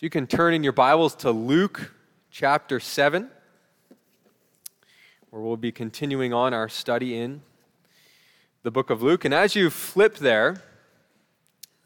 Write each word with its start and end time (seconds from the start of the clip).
So 0.00 0.06
you 0.06 0.10
can 0.10 0.26
turn 0.26 0.54
in 0.54 0.64
your 0.64 0.72
Bibles 0.72 1.14
to 1.16 1.30
Luke 1.30 1.92
chapter 2.30 2.80
7, 2.80 3.28
where 5.28 5.42
we'll 5.42 5.58
be 5.58 5.72
continuing 5.72 6.32
on 6.32 6.54
our 6.54 6.70
study 6.70 7.18
in 7.18 7.42
the 8.62 8.70
book 8.70 8.88
of 8.88 9.02
Luke. 9.02 9.26
And 9.26 9.34
as 9.34 9.54
you 9.54 9.68
flip 9.68 10.16
there, 10.16 10.62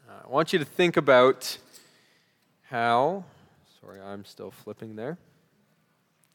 uh, 0.07 0.13
I 0.23 0.29
want 0.29 0.53
you 0.53 0.59
to 0.59 0.63
think 0.63 0.95
about 0.95 1.57
how, 2.69 3.25
sorry, 3.81 3.99
I'm 3.99 4.23
still 4.23 4.51
flipping 4.51 4.95
there. 4.95 5.17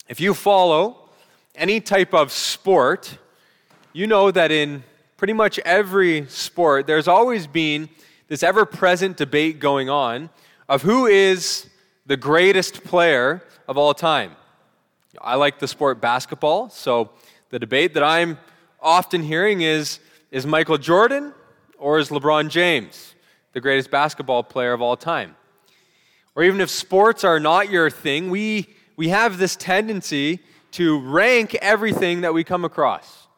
If 0.07 0.21
you 0.21 0.35
follow 0.35 1.09
any 1.55 1.81
type 1.81 2.13
of 2.13 2.31
sport, 2.31 3.17
you 3.95 4.07
know 4.07 4.31
that 4.31 4.51
in 4.53 4.85
pretty 5.17 5.33
much 5.33 5.59
every 5.61 6.27
sport, 6.27 6.87
there's 6.87 7.09
always 7.09 7.47
been 7.47 7.89
this 8.29 8.43
ever 8.43 8.67
present 8.67 9.17
debate 9.17 9.61
going 9.61 9.89
on 9.89 10.29
of 10.69 10.83
who 10.83 11.07
is 11.07 11.70
the 12.11 12.17
greatest 12.17 12.83
player 12.83 13.41
of 13.69 13.79
all 13.79 13.95
time. 13.95 14.35
I 15.21 15.37
like 15.37 15.61
the 15.61 15.69
sport 15.69 16.01
basketball, 16.01 16.69
so 16.69 17.11
the 17.51 17.59
debate 17.61 17.95
that 17.95 18.03
I'm 18.03 18.37
often 18.81 19.23
hearing 19.23 19.61
is 19.61 20.01
is 20.33 20.45
Michael 20.45 20.77
Jordan 20.77 21.33
or 21.79 22.01
is 22.01 22.09
LeBron 22.09 22.49
James 22.49 23.15
the 23.53 23.61
greatest 23.61 23.93
basketball 23.93 24.43
player 24.43 24.73
of 24.73 24.83
all 24.83 24.97
time? 24.97 25.37
Or 26.35 26.43
even 26.43 26.61
if 26.61 26.69
sports 26.69 27.23
are 27.23 27.39
not 27.39 27.71
your 27.71 27.91
thing, 27.91 28.29
we, 28.29 28.67
we 28.97 29.11
have 29.11 29.39
this 29.39 29.55
tendency 29.55 30.41
to 30.73 30.99
rank 30.99 31.55
everything 31.63 32.23
that 32.23 32.35
we 32.35 32.43
come 32.43 32.65
across. 32.65 33.29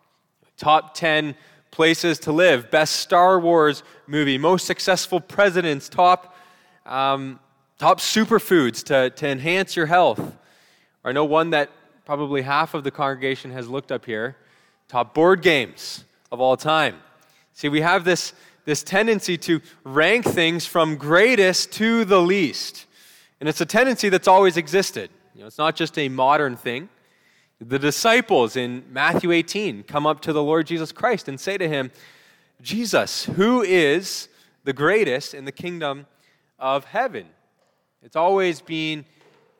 Top 0.57 0.95
10 0.95 1.34
places 1.73 2.19
to 2.20 2.33
live, 2.33 2.70
best 2.70 2.97
Star 2.97 3.39
Wars 3.39 3.83
movie, 4.07 4.39
most 4.39 4.65
successful 4.65 5.20
presidents, 5.20 5.91
top 5.91 6.34
um, 6.87 7.39
top 7.83 7.99
superfoods 7.99 8.85
to, 8.85 9.11
to 9.11 9.27
enhance 9.27 9.75
your 9.75 9.87
health. 9.87 10.37
I 11.05 11.11
know 11.11 11.25
one 11.25 11.51
that 11.51 11.69
probably 12.05 12.43
half 12.43 12.75
of 12.75 12.84
the 12.84 12.93
congregation 12.93 13.51
has 13.51 13.67
looked 13.67 13.91
up 13.91 14.06
here 14.06 14.37
top 14.87 15.12
board 15.15 15.43
games 15.43 16.05
of 16.31 16.41
all 16.41 16.56
time. 16.56 16.95
See, 17.55 17.69
we 17.69 17.81
have 17.81 18.05
this, 18.05 18.34
this 18.67 18.84
tendency 18.84 19.37
to 19.39 19.61
rank 19.83 20.25
things 20.25 20.65
from 20.65 20.95
greatest 20.95 21.73
to 21.73 22.05
the 22.05 22.23
least. 22.23 22.87
And 23.41 23.48
it's 23.48 23.61
a 23.61 23.67
tendency 23.67 24.11
that's 24.11 24.28
always 24.28 24.56
existed. 24.56 25.11
You 25.34 25.41
know, 25.41 25.49
it's 25.49 25.59
not 25.59 25.75
just 25.75 25.99
a 25.99 26.09
modern 26.09 26.55
thing. 26.55 26.89
The 27.61 27.81
disciples 27.81 28.55
in 28.55 28.84
Matthew 28.93 29.33
18 29.33 29.83
come 29.83 30.06
up 30.06 30.21
to 30.21 30.33
the 30.33 30.43
Lord 30.43 30.69
Jesus 30.69 30.93
Christ 30.93 31.27
and 31.27 31.41
say 31.41 31.59
to 31.59 31.69
him, 31.69 31.91
Jesus, 32.61 33.25
who 33.25 33.61
is 33.61 34.28
the 34.62 34.73
greatest 34.73 35.34
in 35.34 35.47
the 35.47 35.51
kingdom 35.51 36.06
of 36.61 36.84
heaven? 36.84 37.27
It's 38.03 38.17
always 38.17 38.61
been 38.61 39.05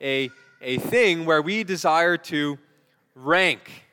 a, 0.01 0.29
a 0.61 0.77
thing 0.77 1.25
where 1.25 1.41
we 1.41 1.63
desire 1.63 2.17
to 2.17 2.59
rank 3.15 3.83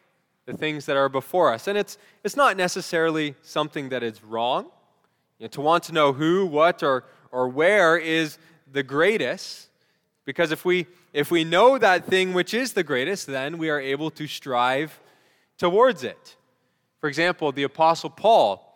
the 0.47 0.57
things 0.57 0.87
that 0.87 0.97
are 0.97 1.09
before 1.09 1.53
us. 1.53 1.69
And 1.69 1.79
it's, 1.79 1.99
it's 2.25 2.37
not 2.37 2.57
necessarily 2.57 3.37
something 3.43 3.91
that 3.91 4.03
is 4.03 4.25
wrong. 4.25 4.65
You 5.39 5.45
know, 5.45 5.49
to 5.49 5.61
want 5.61 5.85
to 5.85 5.93
know 5.93 6.13
who, 6.13 6.47
what, 6.47 6.83
or, 6.83 7.05
or 7.31 7.49
where 7.49 7.97
is 7.97 8.39
the 8.71 8.83
greatest, 8.83 9.69
because 10.25 10.51
if 10.51 10.65
we, 10.65 10.87
if 11.13 11.31
we 11.31 11.45
know 11.45 11.79
that 11.79 12.07
thing 12.07 12.33
which 12.33 12.53
is 12.53 12.73
the 12.73 12.83
greatest, 12.83 13.27
then 13.27 13.57
we 13.57 13.71
are 13.71 13.81
able 13.81 14.11
to 14.13 14.27
strive 14.27 14.99
towards 15.59 16.03
it. 16.03 16.37
For 17.01 17.09
example, 17.09 17.53
the 17.53 17.63
Apostle 17.63 18.11
Paul, 18.11 18.67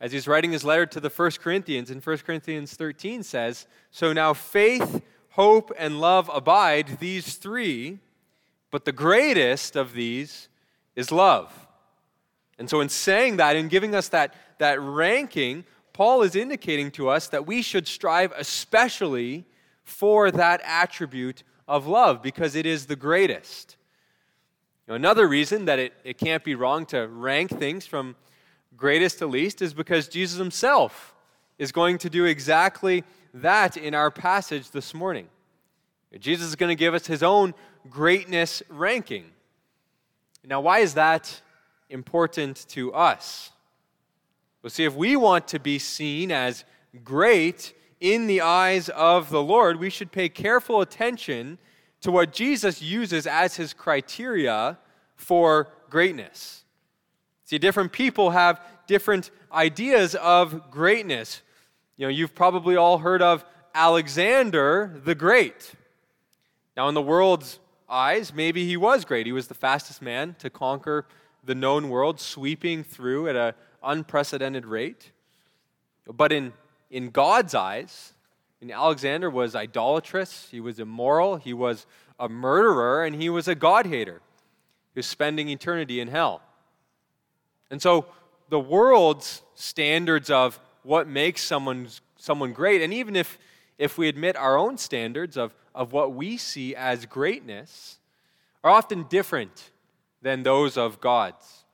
as 0.00 0.12
he's 0.12 0.28
writing 0.28 0.52
his 0.52 0.64
letter 0.64 0.86
to 0.86 1.00
the 1.00 1.10
First 1.10 1.40
Corinthians 1.40 1.90
in 1.90 2.00
1 2.00 2.18
Corinthians 2.18 2.74
13, 2.74 3.22
says, 3.22 3.66
So 3.90 4.12
now 4.12 4.34
faith, 4.34 5.02
hope, 5.32 5.72
and 5.78 6.00
love 6.00 6.30
abide, 6.32 6.98
these 7.00 7.34
three, 7.34 7.98
but 8.70 8.84
the 8.84 8.92
greatest 8.92 9.76
of 9.76 9.92
these 9.92 10.48
is 10.94 11.10
love. 11.10 11.52
And 12.58 12.68
so, 12.68 12.80
in 12.80 12.88
saying 12.88 13.38
that 13.38 13.56
and 13.56 13.68
giving 13.68 13.94
us 13.94 14.08
that, 14.08 14.34
that 14.58 14.80
ranking, 14.80 15.64
Paul 15.92 16.22
is 16.22 16.36
indicating 16.36 16.90
to 16.92 17.08
us 17.08 17.28
that 17.28 17.46
we 17.46 17.62
should 17.62 17.86
strive 17.86 18.32
especially 18.36 19.44
for 19.84 20.30
that 20.30 20.60
attribute 20.64 21.42
of 21.66 21.86
love 21.86 22.22
because 22.22 22.54
it 22.54 22.66
is 22.66 22.86
the 22.86 22.96
greatest. 22.96 23.76
Another 24.88 25.26
reason 25.26 25.64
that 25.66 25.78
it, 25.78 25.92
it 26.04 26.18
can't 26.18 26.44
be 26.44 26.54
wrong 26.54 26.84
to 26.86 27.06
rank 27.06 27.50
things 27.50 27.86
from 27.86 28.16
greatest 28.76 29.18
to 29.18 29.26
least 29.26 29.62
is 29.62 29.72
because 29.72 30.08
Jesus 30.08 30.38
himself 30.38 31.14
is 31.58 31.72
going 31.72 31.98
to 31.98 32.10
do 32.10 32.24
exactly 32.24 33.04
that 33.34 33.76
in 33.76 33.94
our 33.94 34.10
passage 34.10 34.70
this 34.70 34.94
morning. 34.94 35.28
Jesus 36.18 36.48
is 36.48 36.56
going 36.56 36.68
to 36.68 36.78
give 36.78 36.94
us 36.94 37.06
his 37.06 37.22
own 37.22 37.54
greatness 37.88 38.62
ranking. 38.68 39.24
Now, 40.44 40.60
why 40.60 40.80
is 40.80 40.94
that 40.94 41.40
important 41.88 42.66
to 42.70 42.92
us? 42.92 43.50
Well, 44.62 44.70
see, 44.70 44.84
if 44.84 44.94
we 44.94 45.16
want 45.16 45.48
to 45.48 45.58
be 45.58 45.78
seen 45.78 46.30
as 46.30 46.64
great 47.04 47.74
in 48.00 48.26
the 48.26 48.40
eyes 48.40 48.88
of 48.90 49.30
the 49.30 49.42
Lord, 49.42 49.78
we 49.78 49.90
should 49.90 50.12
pay 50.12 50.28
careful 50.28 50.80
attention 50.80 51.58
to 52.00 52.10
what 52.10 52.32
Jesus 52.32 52.82
uses 52.82 53.26
as 53.26 53.56
his 53.56 53.72
criteria 53.72 54.78
for 55.16 55.68
greatness. 55.88 56.64
See, 57.44 57.58
different 57.58 57.92
people 57.92 58.30
have 58.30 58.60
different 58.86 59.30
ideas 59.52 60.14
of 60.16 60.70
greatness. 60.70 61.42
You 62.02 62.08
know, 62.08 62.14
you've 62.14 62.34
probably 62.34 62.74
all 62.74 62.98
heard 62.98 63.22
of 63.22 63.44
Alexander 63.76 65.00
the 65.04 65.14
Great. 65.14 65.72
Now, 66.76 66.88
in 66.88 66.94
the 66.94 67.00
world's 67.00 67.60
eyes, 67.88 68.34
maybe 68.34 68.66
he 68.66 68.76
was 68.76 69.04
great. 69.04 69.24
He 69.24 69.30
was 69.30 69.46
the 69.46 69.54
fastest 69.54 70.02
man 70.02 70.34
to 70.40 70.50
conquer 70.50 71.06
the 71.44 71.54
known 71.54 71.90
world, 71.90 72.18
sweeping 72.18 72.82
through 72.82 73.28
at 73.28 73.36
an 73.36 73.54
unprecedented 73.84 74.66
rate. 74.66 75.12
But 76.12 76.32
in, 76.32 76.52
in 76.90 77.10
God's 77.10 77.54
eyes, 77.54 78.14
and 78.60 78.72
Alexander 78.72 79.30
was 79.30 79.54
idolatrous, 79.54 80.48
he 80.50 80.58
was 80.58 80.80
immoral, 80.80 81.36
he 81.36 81.54
was 81.54 81.86
a 82.18 82.28
murderer, 82.28 83.04
and 83.04 83.14
he 83.14 83.28
was 83.28 83.46
a 83.46 83.54
God 83.54 83.86
hater 83.86 84.20
who's 84.96 85.06
spending 85.06 85.48
eternity 85.50 86.00
in 86.00 86.08
hell. 86.08 86.42
And 87.70 87.80
so 87.80 88.06
the 88.48 88.58
world's 88.58 89.42
standards 89.54 90.30
of 90.30 90.58
what 90.82 91.06
makes 91.06 91.42
someone, 91.42 91.88
someone 92.16 92.52
great, 92.52 92.82
and 92.82 92.92
even 92.92 93.16
if, 93.16 93.38
if 93.78 93.98
we 93.98 94.08
admit 94.08 94.36
our 94.36 94.56
own 94.56 94.76
standards 94.78 95.36
of, 95.36 95.54
of 95.74 95.92
what 95.92 96.14
we 96.14 96.36
see 96.36 96.74
as 96.74 97.06
greatness, 97.06 97.98
are 98.64 98.70
often 98.70 99.04
different 99.04 99.70
than 100.20 100.42
those 100.42 100.76
of 100.76 101.00
God's. 101.00 101.64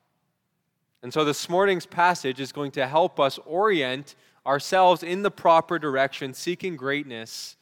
And 1.03 1.13
so 1.13 1.25
this 1.25 1.49
morning's 1.49 1.87
passage 1.87 2.41
is 2.41 2.51
going 2.51 2.73
to 2.73 2.87
help 2.87 3.21
us 3.21 3.39
orient 3.45 4.17
ourselves 4.47 5.03
in 5.03 5.23
the 5.23 5.31
proper 5.31 5.79
direction, 5.79 6.35
seeking 6.35 6.77
greatness 6.77 7.57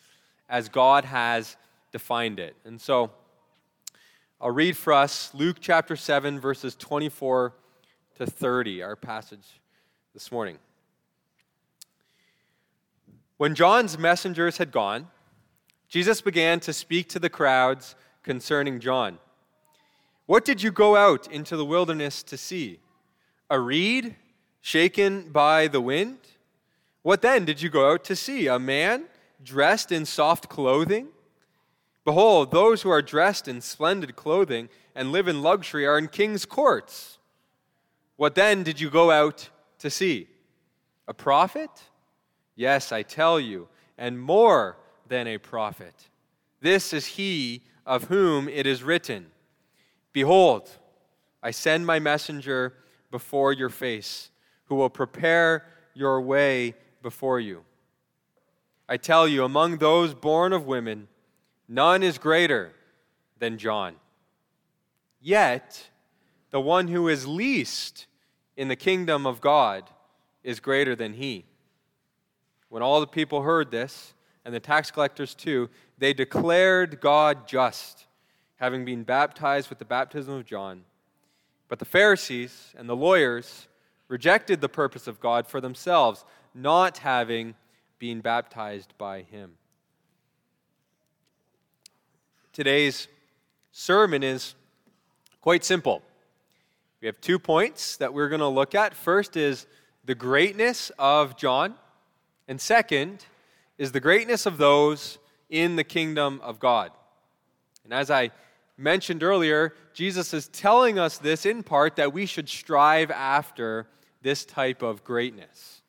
as 0.49 0.69
God 0.69 1.05
has 1.05 1.57
defined 1.93 2.39
it. 2.39 2.57
And 2.65 2.81
so 2.81 3.11
I'll 4.41 4.51
read 4.51 4.77
for 4.77 4.93
us 4.93 5.31
Luke 5.34 5.57
chapter 5.61 5.97
7, 5.97 6.39
verses 6.39 6.77
24 6.77 7.53
to 8.19 8.27
30, 8.27 8.83
our 8.83 8.97
passage 8.97 9.61
this 10.15 10.31
morning. 10.31 10.59
When 13.38 13.54
John's 13.54 13.98
messengers 13.98 14.56
had 14.56 14.72
gone, 14.72 15.08
Jesus 15.88 16.20
began 16.20 16.58
to 16.60 16.72
speak 16.72 17.08
to 17.10 17.19
the 17.19 17.28
crowds 17.28 17.94
concerning 18.22 18.80
John. 18.80 19.19
What 20.24 20.44
did 20.44 20.62
you 20.62 20.70
go 20.70 20.97
out 20.97 21.30
into 21.30 21.56
the 21.56 21.64
wilderness 21.64 22.22
to 22.24 22.36
see? 22.36 22.80
A 23.50 23.60
reed 23.60 24.16
shaken 24.60 25.30
by 25.30 25.69
the 25.69 25.80
wind? 25.80 26.19
What 27.02 27.22
then 27.22 27.44
did 27.44 27.62
you 27.62 27.69
go 27.69 27.92
out 27.92 28.02
to 28.04 28.16
see? 28.16 28.48
A 28.48 28.58
man 28.58 29.04
dressed 29.44 29.92
in 29.92 30.06
soft 30.06 30.48
clothing? 30.48 31.09
Behold, 32.04 32.50
those 32.50 32.82
who 32.82 32.91
are 32.91 33.03
dressed 33.03 33.47
in 33.47 33.60
splendid 33.60 34.16
clothing 34.16 34.68
and 34.94 35.12
live 35.12 35.28
in 35.28 35.42
luxury 35.42 35.86
are 35.86 35.98
in 35.98 36.09
king's 36.09 36.44
courts. 36.44 37.18
What 38.16 38.34
then 38.34 38.62
did 38.62 38.80
you 38.80 38.91
go 38.91 39.10
out 39.10 39.50
to 39.80 39.91
see? 39.91 40.27
A 41.06 41.15
prophet? 41.15 41.71
Yes, 42.56 42.91
I 42.91 43.03
tell 43.03 43.38
you, 43.38 43.68
and 43.97 44.20
more 44.20 44.78
than 45.06 45.26
a 45.28 45.38
prophet. 45.38 46.08
This 46.60 46.92
is 46.92 47.06
he 47.06 47.62
of 47.84 48.04
whom 48.04 48.48
it 48.48 48.66
is 48.66 48.82
written 48.82 49.26
Behold, 50.12 50.70
I 51.42 51.50
send 51.50 51.86
my 51.86 51.98
messenger 51.98 52.72
before 53.10 53.53
your 53.53 53.68
face, 53.68 54.30
who 54.64 54.74
will 54.74 54.88
prepare 54.88 55.66
your 55.94 56.20
way 56.22 56.74
before 57.03 57.38
you. 57.38 57.64
I 58.88 58.97
tell 58.97 59.28
you, 59.28 59.44
among 59.44 59.76
those 59.76 60.14
born 60.14 60.53
of 60.53 60.66
women, 60.66 61.08
none 61.68 62.03
is 62.03 62.18
greater 62.18 62.72
than 63.38 63.58
John. 63.58 63.97
Yet, 65.20 65.91
the 66.50 66.60
one 66.60 66.88
who 66.88 67.08
is 67.08 67.26
least 67.26 68.06
in 68.56 68.68
the 68.68 68.76
kingdom 68.76 69.26
of 69.26 69.41
God 69.41 69.91
is 70.42 70.60
greater 70.60 70.97
than 70.97 71.12
he. 71.14 71.44
When 72.77 72.83
all 72.83 73.01
the 73.01 73.07
people 73.07 73.41
heard 73.41 73.71
this, 73.71 74.13
and 74.45 74.55
the 74.55 74.61
tax 74.61 74.91
collectors 74.91 75.34
too, 75.34 75.71
they 75.97 76.13
declared 76.13 77.01
God 77.01 77.49
just, 77.49 78.05
having 78.57 78.84
been 78.84 79.03
baptized 79.03 79.71
with 79.71 79.78
the 79.78 79.87
baptism 79.87 80.34
of 80.34 80.45
John. 80.45 80.84
But 81.69 81.78
the 81.78 81.87
Pharisees 81.87 82.75
and 82.77 82.87
the 82.87 82.95
lawyers 82.95 83.67
rejected 84.09 84.61
the 84.61 84.69
purpose 84.69 85.07
of 85.07 85.21
God 85.21 85.47
for 85.47 85.59
themselves, 85.59 86.27
not 86.55 86.99
having 86.99 87.55
been 87.99 88.21
baptized 88.21 88.93
by 88.99 89.23
him. 89.23 89.53
Today's 92.53 93.09
sermon 93.73 94.23
is 94.23 94.55
quite 95.41 95.65
simple. 95.65 96.03
We 97.01 97.07
have 97.07 97.23
two 97.23 97.39
points 97.39 97.97
that 97.97 98.13
we're 98.13 98.28
going 98.28 98.41
to 98.41 98.49
look 98.49 98.75
at. 98.75 98.93
First 98.93 99.34
is 99.34 99.67
the 100.05 100.15
greatness 100.15 100.93
of 100.99 101.39
John, 101.39 101.77
and 102.48 102.60
second 102.60 103.27
is 103.78 103.93
the 103.93 104.01
greatness 104.01 104.47
of 104.47 104.59
those 104.59 105.19
in 105.48 105.77
the 105.77 105.84
kingdom 105.84 106.41
of 106.43 106.59
God. 106.59 106.91
And 107.84 107.93
as 107.93 108.10
I 108.10 108.31
mentioned 108.77 109.22
earlier, 109.22 109.75
Jesus 109.93 110.34
is 110.34 110.48
telling 110.48 110.98
us 110.98 111.19
this 111.19 111.47
in 111.47 111.63
part 111.63 111.97
that 111.97 112.13
we 112.13 112.27
should 112.27 112.48
strive 112.48 113.10
after 113.10 113.87
this 114.22 114.45
type 114.45 114.83
of 114.83 115.04
greatness. 115.04 115.83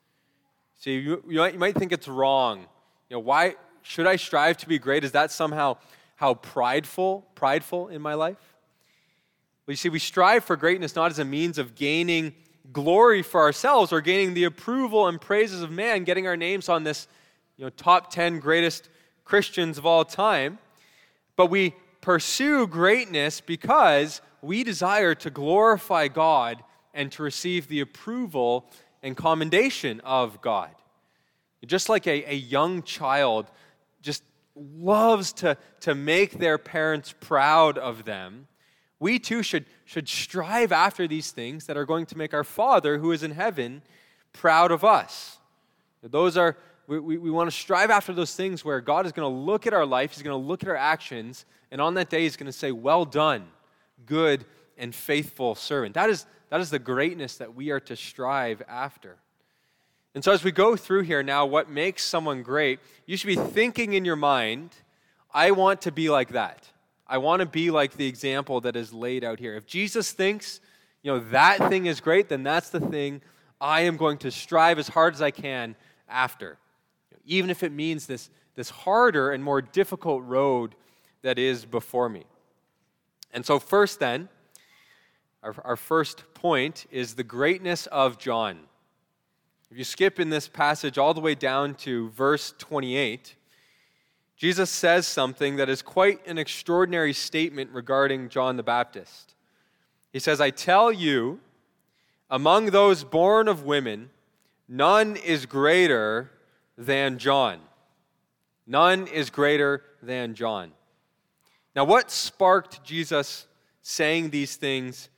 See, 0.78 1.00
you, 1.00 1.24
you, 1.28 1.40
might, 1.40 1.54
you 1.54 1.60
might 1.60 1.76
think 1.76 1.92
it's 1.92 2.08
wrong. 2.08 2.60
You 3.10 3.16
know, 3.16 3.20
why 3.20 3.56
should 3.82 4.06
I 4.06 4.16
strive 4.16 4.58
to 4.58 4.68
be 4.68 4.80
great? 4.80 5.04
Is 5.04 5.14
that 5.14 5.32
somehow 5.32 5.78
how 6.16 6.36
prideful, 6.36 7.26
prideful 7.36 7.88
in 7.88 8.02
my 8.02 8.14
life? 8.14 8.38
Well, 9.66 9.74
you 9.74 9.78
see, 9.78 9.90
we 9.90 10.00
strive 10.00 10.44
for 10.44 10.56
greatness 10.56 10.96
not 10.96 11.12
as 11.12 11.20
a 11.20 11.26
means 11.26 11.58
of 11.58 11.76
gaining 11.76 12.34
glory 12.72 13.22
for 13.22 13.42
ourselves 13.42 13.94
or 13.94 14.02
gaining 14.02 14.34
the 14.34 14.44
approval 14.44 15.08
and 15.08 15.20
praises 15.20 15.62
of 15.62 15.72
man, 15.72 16.04
getting 16.04 16.28
our 16.28 16.38
names 16.38 16.70
on 16.70 16.84
this 16.84 17.08
you 17.58 17.66
know, 17.66 17.70
top 17.70 18.12
10 18.12 18.40
greatest 18.40 18.90
Christians 19.26 19.78
of 19.78 19.86
all 19.86 20.06
time, 20.06 20.60
but 21.36 21.48
we 21.48 21.76
pursue 22.02 22.68
greatness 22.68 23.42
because 23.42 24.22
we 24.42 24.64
desire 24.64 25.16
to 25.16 25.30
glorify 25.30 26.08
God 26.08 26.64
and 26.94 27.12
to 27.12 27.24
receive 27.24 27.68
the 27.68 27.82
approval 27.82 28.70
and 29.04 29.16
commendation 29.16 30.00
of 30.02 30.42
God. 30.42 30.72
Just 31.66 31.90
like 31.90 32.08
a, 32.08 32.32
a 32.32 32.36
young 32.36 32.84
child 32.84 33.52
just 34.02 34.24
loves 34.56 35.34
to, 35.34 35.58
to 35.82 35.96
make 35.96 36.40
their 36.40 36.58
parents 36.58 37.14
proud 37.20 37.78
of 37.78 38.06
them, 38.06 38.48
we 39.00 39.20
too 39.20 39.44
should, 39.44 39.66
should 39.86 40.10
strive 40.10 40.72
after 40.72 41.08
these 41.08 41.32
things 41.32 41.66
that 41.66 41.78
are 41.78 41.86
going 41.86 42.06
to 42.08 42.18
make 42.18 42.34
our 42.34 42.44
Father 42.44 42.98
who 42.98 43.12
is 43.12 43.24
in 43.24 43.32
heaven 43.32 43.82
proud 44.34 44.72
of 44.72 44.84
us. 44.84 45.38
Those 46.02 46.38
are, 46.38 46.58
we, 46.88 47.00
we, 47.00 47.18
we 47.18 47.32
want 47.32 47.50
to 47.50 47.56
strive 47.56 47.92
after 47.92 48.14
those 48.14 48.36
things 48.36 48.64
where 48.64 48.82
God 48.82 49.06
is 49.06 49.12
going 49.12 49.32
to 49.32 49.40
look 49.40 49.68
at 49.68 49.74
our 49.74 49.86
life, 49.86 50.14
He's 50.14 50.24
going 50.24 50.40
to 50.40 50.48
look 50.48 50.64
at 50.64 50.70
our 50.70 50.76
actions, 50.76 51.46
and 51.72 51.82
on 51.82 51.96
that 51.96 52.10
day, 52.10 52.24
He's 52.24 52.38
going 52.38 52.48
to 52.48 52.58
say, 52.58 52.72
Well 52.72 53.06
done, 53.06 53.46
good 54.06 54.46
and 54.78 54.94
faithful 54.94 55.56
servant. 55.56 55.96
That 55.96 56.10
is, 56.10 56.26
that 56.50 56.62
is 56.62 56.70
the 56.70 56.80
greatness 56.80 57.38
that 57.38 57.56
we 57.56 57.72
are 57.72 57.80
to 57.82 57.96
strive 57.96 58.62
after. 58.68 59.18
And 60.16 60.24
so, 60.24 60.32
as 60.32 60.44
we 60.44 60.52
go 60.52 60.76
through 60.76 61.04
here 61.04 61.22
now, 61.22 61.46
what 61.46 61.70
makes 61.70 62.04
someone 62.04 62.42
great, 62.42 62.80
you 63.06 63.18
should 63.18 63.28
be 63.28 63.36
thinking 63.36 63.94
in 63.94 64.06
your 64.06 64.16
mind, 64.16 64.72
I 65.32 65.52
want 65.52 65.82
to 65.82 65.92
be 65.92 66.10
like 66.10 66.30
that. 66.30 66.68
I 67.10 67.18
want 67.20 67.40
to 67.40 67.46
be 67.46 67.72
like 67.72 67.94
the 67.94 68.06
example 68.06 68.62
that 68.62 68.76
is 68.76 68.94
laid 68.94 69.24
out 69.24 69.40
here. 69.40 69.56
If 69.56 69.66
Jesus 69.66 70.12
thinks, 70.12 70.60
you 71.04 71.12
know, 71.12 71.20
that 71.32 71.70
thing 71.70 71.86
is 71.86 72.02
great, 72.02 72.28
then 72.30 72.44
that's 72.44 72.70
the 72.70 72.82
thing 72.82 73.22
I 73.62 73.82
am 73.82 73.98
going 73.98 74.18
to 74.20 74.32
strive 74.32 74.78
as 74.78 74.88
hard 74.88 75.14
as 75.14 75.22
I 75.22 75.32
can 75.32 75.76
after. 76.10 76.58
Even 77.26 77.50
if 77.50 77.64
it 77.64 77.72
means 77.72 78.08
this, 78.08 78.30
this 78.56 78.70
harder 78.70 79.32
and 79.32 79.44
more 79.44 79.62
difficult 79.62 80.24
road 80.24 80.76
that 81.22 81.40
is 81.40 81.66
before 81.66 82.10
me. 82.10 82.26
And 83.34 83.46
so, 83.46 83.60
first, 83.60 84.00
then, 84.00 84.30
our, 85.44 85.56
our 85.64 85.76
first 85.76 86.24
point 86.34 86.86
is 86.92 87.16
the 87.16 87.24
greatness 87.24 87.88
of 87.88 88.18
John. 88.18 88.60
If 89.70 89.78
you 89.78 89.84
skip 89.84 90.20
in 90.20 90.30
this 90.30 90.48
passage 90.48 90.98
all 90.98 91.14
the 91.14 91.22
way 91.22 91.36
down 91.36 91.76
to 91.76 92.10
verse 92.10 92.54
28, 92.58 93.36
Jesus 94.38 94.70
says 94.70 95.08
something 95.08 95.56
that 95.56 95.68
is 95.68 95.82
quite 95.82 96.26
an 96.28 96.38
extraordinary 96.38 97.14
statement 97.14 97.72
regarding 97.72 98.30
John 98.30 98.56
the 98.56 98.64
Baptist. 98.64 99.34
He 100.14 100.20
says, 100.20 100.40
I 100.40 100.52
tell 100.52 100.92
you, 100.92 101.40
among 102.30 102.68
those 102.68 103.04
born 103.04 103.48
of 103.48 103.64
women, 103.64 104.12
none 104.68 105.16
is 105.16 105.48
greater 105.48 106.30
than 106.78 107.18
John. 107.18 107.60
None 108.68 109.08
is 109.08 109.32
greater 109.32 109.82
than 110.04 110.36
John. 110.36 110.72
Now, 111.76 111.86
what 111.86 112.12
sparked 112.12 112.84
Jesus 112.84 113.48
saying 113.82 114.30
these 114.30 114.56
things 114.56 115.10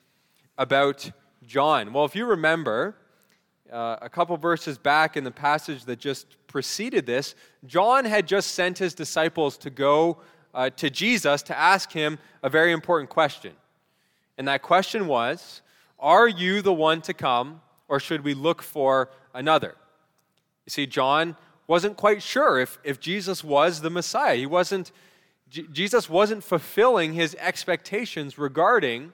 about 0.57 1.11
John? 1.45 1.91
Well, 1.91 2.05
if 2.05 2.15
you 2.15 2.25
remember, 2.25 2.95
uh, 3.71 3.97
a 4.01 4.09
couple 4.09 4.35
verses 4.37 4.77
back 4.77 5.17
in 5.17 5.23
the 5.23 5.31
passage 5.31 5.85
that 5.85 5.99
just 5.99 6.35
preceded 6.47 7.05
this, 7.05 7.35
John 7.65 8.05
had 8.05 8.27
just 8.27 8.51
sent 8.51 8.77
his 8.77 8.93
disciples 8.93 9.57
to 9.59 9.69
go 9.69 10.17
uh, 10.53 10.69
to 10.71 10.89
Jesus 10.89 11.41
to 11.43 11.57
ask 11.57 11.91
him 11.91 12.17
a 12.43 12.49
very 12.49 12.71
important 12.71 13.09
question. 13.09 13.53
And 14.37 14.47
that 14.47 14.61
question 14.61 15.07
was 15.07 15.61
Are 15.99 16.27
you 16.27 16.61
the 16.61 16.73
one 16.73 17.01
to 17.01 17.13
come, 17.13 17.61
or 17.87 17.99
should 17.99 18.23
we 18.23 18.33
look 18.33 18.61
for 18.61 19.09
another? 19.33 19.75
You 20.65 20.71
see, 20.71 20.87
John 20.87 21.35
wasn't 21.67 21.97
quite 21.97 22.23
sure 22.23 22.59
if, 22.59 22.79
if 22.83 22.99
Jesus 22.99 23.43
was 23.43 23.81
the 23.81 23.89
Messiah. 23.89 24.35
He 24.35 24.45
wasn't, 24.45 24.91
J- 25.49 25.67
Jesus 25.71 26.09
wasn't 26.09 26.43
fulfilling 26.43 27.13
his 27.13 27.35
expectations 27.39 28.37
regarding 28.37 29.13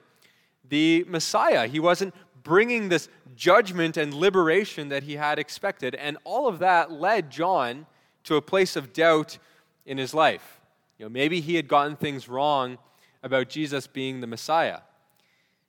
the 0.68 1.04
Messiah. 1.06 1.66
He 1.66 1.80
wasn't 1.80 2.14
bringing 2.46 2.88
this 2.88 3.08
judgment 3.34 3.96
and 3.96 4.14
liberation 4.14 4.88
that 4.90 5.02
he 5.02 5.16
had 5.16 5.36
expected. 5.36 5.96
And 5.96 6.16
all 6.22 6.46
of 6.46 6.60
that 6.60 6.92
led 6.92 7.28
John 7.28 7.86
to 8.22 8.36
a 8.36 8.40
place 8.40 8.76
of 8.76 8.92
doubt 8.92 9.38
in 9.84 9.98
his 9.98 10.14
life. 10.14 10.60
You 10.96 11.06
know, 11.06 11.10
maybe 11.10 11.40
he 11.40 11.56
had 11.56 11.66
gotten 11.66 11.96
things 11.96 12.28
wrong 12.28 12.78
about 13.24 13.48
Jesus 13.48 13.88
being 13.88 14.20
the 14.20 14.28
Messiah. 14.28 14.78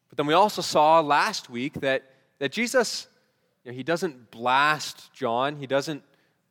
But 0.08 0.18
then 0.18 0.28
we 0.28 0.36
also 0.36 0.62
saw 0.62 1.00
last 1.00 1.50
week 1.50 1.74
that, 1.82 2.12
that 2.38 2.52
Jesus, 2.52 3.08
you 3.66 3.72
know, 3.72 3.76
he 3.76 3.82
doesn't 3.82 4.30
blast 4.30 5.12
John, 5.14 5.56
he 5.56 5.66
doesn't 5.66 6.04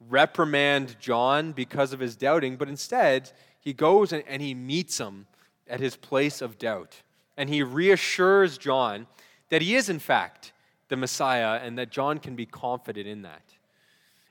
reprimand 0.08 0.96
John 0.99 1.52
because 1.52 1.93
of 1.93 2.00
his 2.00 2.17
doubting, 2.17 2.56
but 2.56 2.69
instead, 2.69 3.31
he 3.61 3.73
goes 3.73 4.12
and, 4.12 4.25
and 4.26 4.42
he 4.42 4.54
meets 4.54 4.99
him 4.99 5.28
at 5.68 5.78
his 5.78 5.95
place 5.95 6.42
of 6.42 6.59
doubt. 6.59 7.02
And 7.37 7.49
he 7.49 7.62
reassures 7.62 8.59
John 8.59 9.06
that 9.50 9.62
he 9.62 9.75
is, 9.75 9.88
in 9.88 9.99
fact, 9.99 10.53
the 10.88 10.97
Messiah 10.97 11.61
and 11.62 11.79
that 11.79 11.91
John 11.91 12.19
can 12.19 12.37
be 12.37 12.47
confident 12.47 13.07
in 13.07 13.23
that. 13.23 13.43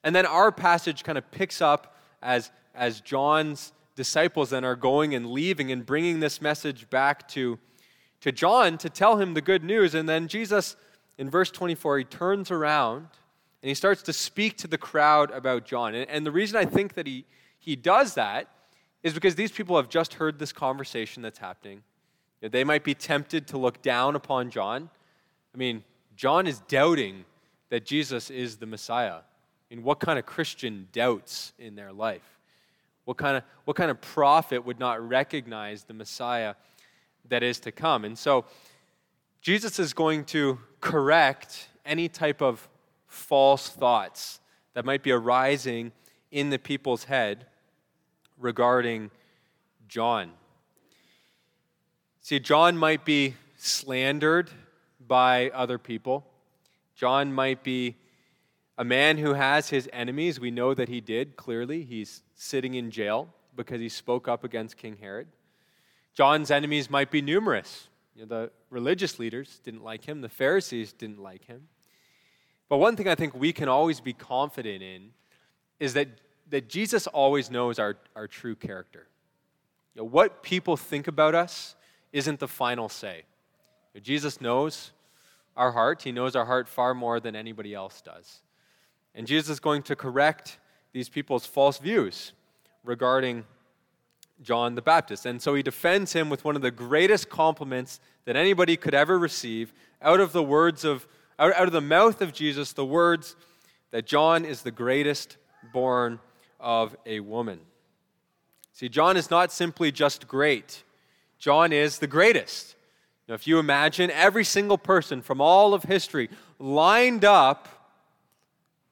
And 0.04 0.16
then 0.16 0.26
our 0.26 0.52
passage 0.52 1.04
kind 1.04 1.18
of 1.18 1.30
picks 1.32 1.62
up 1.62 1.98
as, 2.22 2.52
as 2.74 3.02
John's 3.02 3.74
disciples 3.96 4.50
then 4.50 4.66
are 4.66 4.76
going 4.76 5.16
and 5.16 5.28
leaving 5.32 5.72
and 5.72 5.86
bringing 5.86 6.20
this 6.20 6.42
message 6.42 6.90
back 6.90 7.28
to, 7.30 7.58
to 8.22 8.32
John 8.32 8.78
to 8.80 8.90
tell 8.90 9.18
him 9.18 9.34
the 9.34 9.42
good 9.42 9.64
news. 9.64 9.96
And 9.96 10.08
then 10.08 10.28
Jesus, 10.28 10.76
in 11.18 11.30
verse 11.30 11.50
24, 11.50 12.00
he 12.00 12.04
turns 12.04 12.52
around 12.52 13.08
and 13.62 13.70
he 13.70 13.74
starts 13.74 14.04
to 14.04 14.14
speak 14.14 14.58
to 14.58 14.68
the 14.68 14.78
crowd 14.78 15.32
about 15.32 15.66
John. 15.66 15.96
And, 15.96 16.10
and 16.10 16.26
the 16.26 16.32
reason 16.32 16.58
I 16.58 16.66
think 16.66 16.94
that 16.94 17.08
he, 17.08 17.26
he 17.58 17.76
does 17.76 18.14
that 18.14 18.48
is 19.02 19.14
because 19.14 19.36
these 19.36 19.52
people 19.52 19.76
have 19.76 19.90
just 19.90 20.16
heard 20.16 20.40
this 20.40 20.52
conversation 20.52 21.24
that's 21.24 21.40
happening. 21.40 21.84
They 22.42 22.64
might 22.64 22.84
be 22.84 22.94
tempted 22.94 23.48
to 23.48 23.58
look 23.58 23.82
down 23.82 24.16
upon 24.16 24.52
John. 24.52 24.90
I 25.56 25.58
mean, 25.58 25.86
John 26.18 26.48
is 26.48 26.60
doubting 26.68 27.24
that 27.70 27.86
Jesus 27.86 28.30
is 28.30 28.58
the 28.58 28.66
Messiah. 28.66 29.14
I 29.14 29.74
mean, 29.74 29.84
what 29.84 30.02
kind 30.02 30.20
of 30.20 30.26
Christian 30.26 30.90
doubts 30.92 31.54
in 31.58 31.76
their 31.76 31.94
life? 31.94 32.40
What 33.06 33.16
kind 33.16 33.38
of, 33.38 33.44
what 33.64 33.78
kind 33.78 33.90
of 33.90 34.02
prophet 34.02 34.66
would 34.66 34.80
not 34.80 35.08
recognize 35.08 35.84
the 35.84 35.94
Messiah 35.94 36.56
that 37.30 37.42
is 37.42 37.60
to 37.62 37.72
come? 37.72 38.04
And 38.04 38.18
so, 38.18 38.44
Jesus 39.40 39.80
is 39.80 39.94
going 39.94 40.26
to 40.26 40.60
correct 40.82 41.70
any 41.86 42.10
type 42.10 42.42
of 42.42 42.68
false 43.08 43.70
thoughts 43.70 44.42
that 44.74 44.84
might 44.84 45.04
be 45.04 45.12
arising 45.12 45.94
in 46.32 46.50
the 46.50 46.60
people's 46.60 47.06
head 47.06 47.46
regarding 48.38 49.10
John. 49.88 50.32
See, 52.20 52.40
John 52.40 52.76
might 52.76 53.06
be 53.06 53.36
slandered 53.56 54.50
by 55.08 55.50
other 55.50 55.78
people. 55.78 56.26
John 56.96 57.34
might 57.34 57.64
be 57.64 57.96
a 58.78 58.84
man 58.84 59.18
who 59.18 59.34
has 59.34 59.70
his 59.70 59.90
enemies. 59.94 60.40
We 60.40 60.52
know 60.52 60.74
that 60.74 60.90
he 60.90 61.02
did, 61.02 61.36
clearly. 61.36 61.84
He's 61.84 62.24
sitting 62.36 62.74
in 62.76 62.92
jail 62.92 63.30
because 63.56 63.80
he 63.80 63.90
spoke 63.90 64.28
up 64.28 64.44
against 64.44 64.78
King 64.78 64.98
Herod. 65.00 65.28
John's 66.14 66.52
enemies 66.52 66.90
might 66.90 67.12
be 67.12 67.22
numerous. 67.22 67.88
You 68.16 68.26
know, 68.26 68.28
the 68.28 68.52
religious 68.70 69.20
leaders 69.20 69.60
didn't 69.64 69.84
like 69.84 70.06
him, 70.06 70.22
the 70.22 70.30
Pharisees 70.30 70.94
didn't 70.94 71.22
like 71.22 71.46
him. 71.46 71.68
But 72.70 72.78
one 72.78 72.96
thing 72.96 73.08
I 73.08 73.16
think 73.16 73.36
we 73.36 73.54
can 73.54 73.70
always 73.70 74.00
be 74.00 74.14
confident 74.14 74.82
in 74.82 75.12
is 75.80 75.94
that 75.94 76.08
that 76.50 76.70
Jesus 76.70 77.08
always 77.08 77.50
knows 77.50 77.80
our, 77.80 77.98
our 78.16 78.28
true 78.28 78.56
character. 78.56 79.08
You 79.94 80.02
know, 80.02 80.08
what 80.08 80.44
people 80.44 80.78
think 80.78 81.08
about 81.08 81.36
us 81.36 81.76
isn't 82.14 82.40
the 82.40 82.48
final 82.48 82.90
say. 82.90 83.24
You 83.94 84.00
know, 84.00 84.04
Jesus 84.04 84.40
knows 84.40 84.92
our 85.56 85.72
heart, 85.72 86.02
He 86.02 86.12
knows 86.12 86.36
our 86.36 86.46
heart 86.46 86.68
far 86.68 86.94
more 86.94 87.20
than 87.20 87.36
anybody 87.36 87.74
else 87.74 88.02
does. 88.02 88.42
And 89.14 89.26
Jesus 89.26 89.50
is 89.50 89.60
going 89.60 89.84
to 89.84 89.96
correct 89.96 90.58
these 90.92 91.10
people's 91.10 91.46
false 91.46 91.78
views 91.78 92.34
regarding 92.84 93.46
John 94.42 94.76
the 94.76 94.82
Baptist. 94.82 95.26
And 95.26 95.42
so 95.42 95.56
he 95.56 95.64
defends 95.64 96.14
him 96.14 96.30
with 96.30 96.44
one 96.44 96.56
of 96.56 96.62
the 96.62 96.72
greatest 96.72 97.30
compliments 97.30 98.00
that 98.26 98.36
anybody 98.36 98.76
could 98.76 98.94
ever 98.94 99.18
receive 99.18 99.74
out 100.02 100.20
of 100.20 100.34
the 100.34 100.44
words 100.44 100.84
of 100.84 101.08
out, 101.40 101.54
out 101.54 101.68
of 101.68 101.74
the 101.74 101.82
mouth 101.82 102.22
of 102.22 102.34
Jesus, 102.34 102.74
the 102.74 102.86
words 102.86 103.36
that 103.92 104.06
John 104.06 104.46
is 104.46 104.62
the 104.62 104.72
greatest 104.72 105.38
born 105.74 106.20
of 106.60 106.96
a 107.06 107.20
woman. 107.20 107.60
See, 108.74 108.90
John 108.90 109.18
is 109.18 109.30
not 109.30 109.52
simply 109.52 109.92
just 109.92 110.28
great. 110.28 110.84
John 111.40 111.72
is 111.72 112.00
the 112.00 112.08
greatest. 112.08 112.75
Now, 113.28 113.34
if 113.34 113.48
you 113.48 113.58
imagine 113.58 114.12
every 114.12 114.44
single 114.44 114.78
person 114.78 115.22
from 115.22 115.42
all 115.42 115.74
of 115.74 115.84
history 115.84 116.30
lined 116.60 117.26
up, 117.26 117.68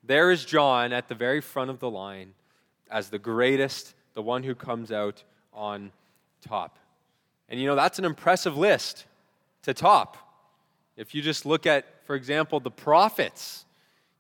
there 0.04 0.32
is 0.32 0.44
John 0.44 0.92
at 0.92 1.08
the 1.08 1.16
very 1.16 1.40
front 1.40 1.70
of 1.70 1.80
the 1.80 1.90
line 1.90 2.34
as 2.90 3.10
the 3.10 3.20
greatest, 3.20 3.94
the 4.16 4.22
one 4.22 4.44
who 4.44 4.56
comes 4.56 4.92
out 4.92 5.24
on 5.54 5.92
top. 6.42 6.78
And 7.48 7.60
you 7.60 7.68
know, 7.68 7.76
that's 7.76 8.00
an 8.00 8.06
impressive 8.06 8.58
list 8.58 9.06
to 9.64 9.74
top. 9.74 10.18
If 10.98 11.14
you 11.14 11.22
just 11.22 11.46
look 11.46 11.66
at, 11.66 11.86
for 12.06 12.16
example, 12.16 12.60
the 12.60 12.72
prophets, 12.72 13.66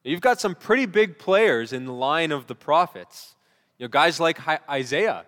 you've 0.03 0.21
got 0.21 0.39
some 0.39 0.55
pretty 0.55 0.85
big 0.85 1.17
players 1.17 1.73
in 1.73 1.85
the 1.85 1.93
line 1.93 2.31
of 2.31 2.47
the 2.47 2.55
prophets. 2.55 3.35
You 3.77 3.85
know, 3.85 3.89
guys 3.89 4.19
like 4.19 4.39
Isaiah, 4.69 5.25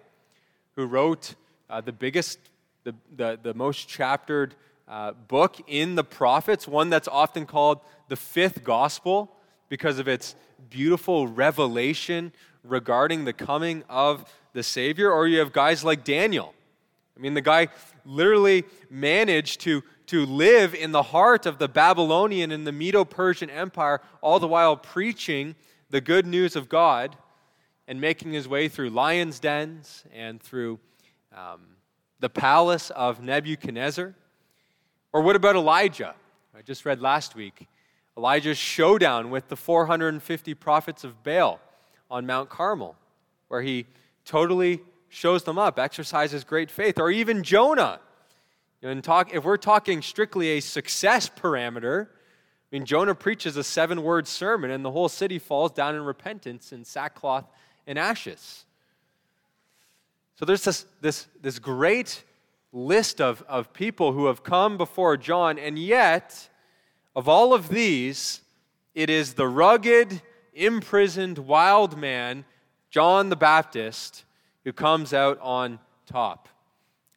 who 0.76 0.86
wrote 0.86 1.36
uh, 1.70 1.82
the 1.82 1.92
biggest, 1.92 2.40
the, 2.84 2.96
the, 3.16 3.40
the 3.42 3.54
most 3.54 3.88
chaptered 3.88 4.56
uh, 4.88 5.12
book 5.14 5.58
in 5.68 5.96
the 5.96 6.04
prophets, 6.04 6.68
one 6.68 6.90
that's 6.90 7.08
often 7.08 7.46
called 7.46 7.80
the 8.08 8.16
fifth 8.16 8.64
gospel 8.64 9.36
because 9.70 10.00
of 10.00 10.08
its 10.08 10.36
beautiful 10.70 11.28
revelation 11.28 12.32
regarding 12.64 13.26
the 13.26 13.34
coming 13.34 13.84
of 13.90 14.32
the 14.54 14.64
Savior. 14.64 15.12
Or 15.12 15.28
you 15.28 15.40
have 15.40 15.54
guys 15.54 15.84
like 15.84 16.04
Daniel. 16.04 16.54
I 17.18 17.22
mean, 17.22 17.34
the 17.34 17.42
guy 17.42 17.70
literally 18.06 18.66
managed 18.90 19.62
to, 19.62 19.84
to 20.08 20.26
live 20.26 20.76
in 20.76 20.92
the 20.92 21.02
heart 21.02 21.46
of 21.46 21.58
the 21.58 21.68
Babylonian 21.68 22.52
and 22.52 22.68
the 22.68 22.72
Medo 22.72 23.06
Persian 23.06 23.50
Empire, 23.50 24.02
all 24.22 24.40
the 24.40 24.48
while 24.48 24.76
preaching 24.76 25.56
the 25.90 26.02
good 26.02 26.28
news 26.28 26.56
of 26.56 26.68
God 26.70 27.16
and 27.88 28.02
making 28.02 28.34
his 28.34 28.48
way 28.48 28.68
through 28.68 28.90
lions' 28.90 29.40
dens 29.40 30.04
and 30.14 30.42
through 30.42 30.80
um, 31.34 31.62
the 32.20 32.30
palace 32.30 32.90
of 32.92 33.22
Nebuchadnezzar. 33.22 34.14
Or 35.16 35.22
what 35.22 35.38
about 35.38 35.56
Elijah? 35.56 36.14
I 36.54 36.62
just 36.62 36.86
read 36.86 37.00
last 37.00 37.36
week 37.36 37.70
Elijah's 38.18 38.58
showdown 38.58 39.30
with 39.30 39.48
the 39.48 39.56
450 39.56 40.54
prophets 40.56 41.06
of 41.06 41.24
Baal 41.24 41.62
on 42.12 42.26
Mount 42.26 42.50
Carmel, 42.50 42.98
where 43.48 43.62
he 43.62 43.86
totally 44.26 44.82
shows 45.08 45.46
them 45.46 45.58
up, 45.58 45.80
exercises 45.80 46.44
great 46.44 46.70
faith. 46.70 47.00
Or 47.00 47.10
even 47.10 47.44
Jonah. 47.44 48.02
And 48.82 49.02
talk, 49.02 49.34
if 49.34 49.46
we're 49.46 49.56
talking 49.56 50.02
strictly 50.02 50.58
a 50.58 50.60
success 50.60 51.30
parameter, 51.30 52.08
I 52.08 52.10
mean, 52.74 52.84
Jonah 52.84 53.16
preaches 53.16 53.56
a 53.56 53.64
seven 53.64 54.04
word 54.04 54.28
sermon 54.28 54.70
and 54.70 54.84
the 54.84 54.92
whole 54.92 55.08
city 55.08 55.40
falls 55.40 55.72
down 55.72 55.96
in 55.96 56.02
repentance 56.02 56.74
in 56.74 56.84
sackcloth 56.84 57.46
and 57.88 57.98
ashes. 57.98 58.66
So 60.38 60.44
there's 60.44 60.66
this, 60.66 60.86
this, 61.00 61.28
this 61.42 61.58
great 61.58 62.22
list 62.76 63.22
of, 63.22 63.42
of 63.48 63.72
people 63.74 64.12
who 64.12 64.26
have 64.26 64.44
come 64.44 64.78
before 64.78 65.16
John, 65.16 65.58
and 65.58 65.80
yet, 65.80 66.50
of 67.16 67.30
all 67.30 67.54
of 67.54 67.70
these, 67.70 68.42
it 68.94 69.10
is 69.10 69.34
the 69.34 69.48
rugged, 69.48 70.22
imprisoned, 70.54 71.40
wild 71.40 71.98
man, 71.98 72.44
John 72.90 73.30
the 73.30 73.36
Baptist, 73.38 74.26
who 74.66 74.74
comes 74.74 75.14
out 75.14 75.40
on 75.42 75.80
top. 76.06 76.50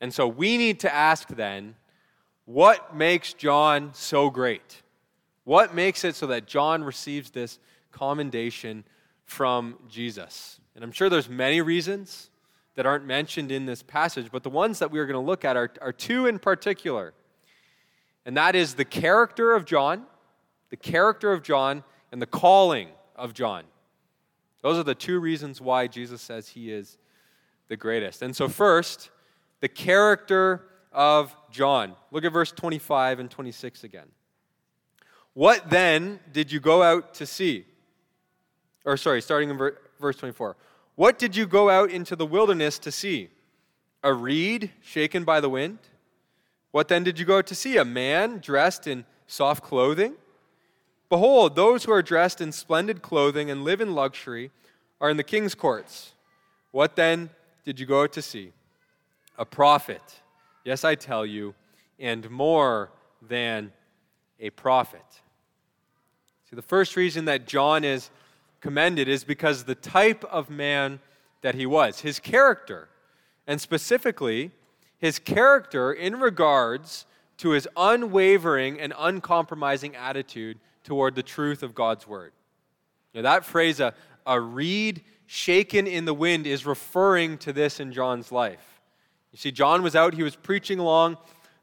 And 0.00 0.14
so 0.14 0.28
we 0.28 0.56
need 0.56 0.80
to 0.80 0.94
ask 0.94 1.28
then 1.28 1.74
what 2.44 2.96
makes 2.96 3.34
John 3.34 3.90
so 3.92 4.30
great? 4.30 4.82
What 5.44 5.74
makes 5.74 6.04
it 6.04 6.14
so 6.14 6.28
that 6.28 6.46
John 6.46 6.82
receives 6.84 7.30
this 7.30 7.58
commendation 7.90 8.84
from 9.24 9.76
Jesus? 9.88 10.60
And 10.74 10.84
I'm 10.84 10.92
sure 10.92 11.10
there's 11.10 11.28
many 11.28 11.60
reasons 11.60 12.30
that 12.78 12.86
aren't 12.86 13.04
mentioned 13.04 13.50
in 13.50 13.66
this 13.66 13.82
passage, 13.82 14.28
but 14.30 14.44
the 14.44 14.48
ones 14.48 14.78
that 14.78 14.92
we 14.92 15.00
are 15.00 15.04
going 15.04 15.20
to 15.20 15.26
look 15.26 15.44
at 15.44 15.56
are, 15.56 15.68
are 15.82 15.92
two 15.92 16.28
in 16.28 16.38
particular. 16.38 17.12
And 18.24 18.36
that 18.36 18.54
is 18.54 18.74
the 18.74 18.84
character 18.84 19.52
of 19.52 19.64
John, 19.64 20.04
the 20.70 20.76
character 20.76 21.32
of 21.32 21.42
John, 21.42 21.82
and 22.12 22.22
the 22.22 22.26
calling 22.26 22.90
of 23.16 23.34
John. 23.34 23.64
Those 24.62 24.78
are 24.78 24.84
the 24.84 24.94
two 24.94 25.18
reasons 25.18 25.60
why 25.60 25.88
Jesus 25.88 26.22
says 26.22 26.50
he 26.50 26.70
is 26.70 26.98
the 27.66 27.76
greatest. 27.76 28.22
And 28.22 28.36
so, 28.36 28.46
first, 28.46 29.10
the 29.58 29.68
character 29.68 30.68
of 30.92 31.34
John. 31.50 31.96
Look 32.12 32.24
at 32.24 32.32
verse 32.32 32.52
25 32.52 33.18
and 33.18 33.28
26 33.28 33.82
again. 33.82 34.06
What 35.34 35.68
then 35.68 36.20
did 36.30 36.52
you 36.52 36.60
go 36.60 36.84
out 36.84 37.14
to 37.14 37.26
see? 37.26 37.66
Or, 38.84 38.96
sorry, 38.96 39.20
starting 39.20 39.50
in 39.50 39.58
verse 39.98 40.16
24. 40.16 40.56
What 40.98 41.16
did 41.16 41.36
you 41.36 41.46
go 41.46 41.70
out 41.70 41.92
into 41.92 42.16
the 42.16 42.26
wilderness 42.26 42.76
to 42.80 42.90
see? 42.90 43.28
A 44.02 44.12
reed 44.12 44.72
shaken 44.82 45.22
by 45.22 45.38
the 45.38 45.48
wind? 45.48 45.78
What 46.72 46.88
then 46.88 47.04
did 47.04 47.20
you 47.20 47.24
go 47.24 47.38
out 47.38 47.46
to 47.46 47.54
see? 47.54 47.76
A 47.76 47.84
man 47.84 48.40
dressed 48.40 48.88
in 48.88 49.04
soft 49.28 49.62
clothing? 49.62 50.14
Behold, 51.08 51.54
those 51.54 51.84
who 51.84 51.92
are 51.92 52.02
dressed 52.02 52.40
in 52.40 52.50
splendid 52.50 53.00
clothing 53.00 53.48
and 53.48 53.62
live 53.62 53.80
in 53.80 53.94
luxury 53.94 54.50
are 55.00 55.08
in 55.08 55.16
the 55.16 55.22
king's 55.22 55.54
courts. 55.54 56.14
What 56.72 56.96
then 56.96 57.30
did 57.64 57.78
you 57.78 57.86
go 57.86 58.02
out 58.02 58.12
to 58.14 58.20
see? 58.20 58.50
A 59.38 59.44
prophet. 59.44 60.02
Yes, 60.64 60.82
I 60.82 60.96
tell 60.96 61.24
you, 61.24 61.54
and 62.00 62.28
more 62.28 62.90
than 63.22 63.70
a 64.40 64.50
prophet. 64.50 65.06
See, 66.50 66.56
the 66.56 66.60
first 66.60 66.96
reason 66.96 67.26
that 67.26 67.46
John 67.46 67.84
is 67.84 68.10
commended 68.60 69.08
is 69.08 69.24
because 69.24 69.64
the 69.64 69.74
type 69.74 70.24
of 70.24 70.50
man 70.50 71.00
that 71.42 71.54
he 71.54 71.66
was, 71.66 72.00
his 72.00 72.18
character, 72.18 72.88
and 73.46 73.60
specifically 73.60 74.50
his 74.98 75.18
character 75.18 75.92
in 75.92 76.18
regards 76.18 77.06
to 77.38 77.50
his 77.50 77.68
unwavering 77.76 78.80
and 78.80 78.92
uncompromising 78.98 79.94
attitude 79.94 80.58
toward 80.82 81.14
the 81.14 81.22
truth 81.22 81.62
of 81.62 81.74
God's 81.74 82.06
word. 82.06 82.32
That 83.14 83.44
phrase, 83.44 83.80
a, 83.80 83.94
a 84.26 84.40
reed 84.40 85.02
shaken 85.26 85.86
in 85.86 86.04
the 86.04 86.14
wind, 86.14 86.46
is 86.46 86.66
referring 86.66 87.38
to 87.38 87.52
this 87.52 87.80
in 87.80 87.92
John's 87.92 88.30
life. 88.30 88.80
You 89.32 89.38
see, 89.38 89.50
John 89.50 89.82
was 89.82 89.94
out, 89.94 90.14
he 90.14 90.22
was 90.22 90.36
preaching 90.36 90.78
along 90.78 91.16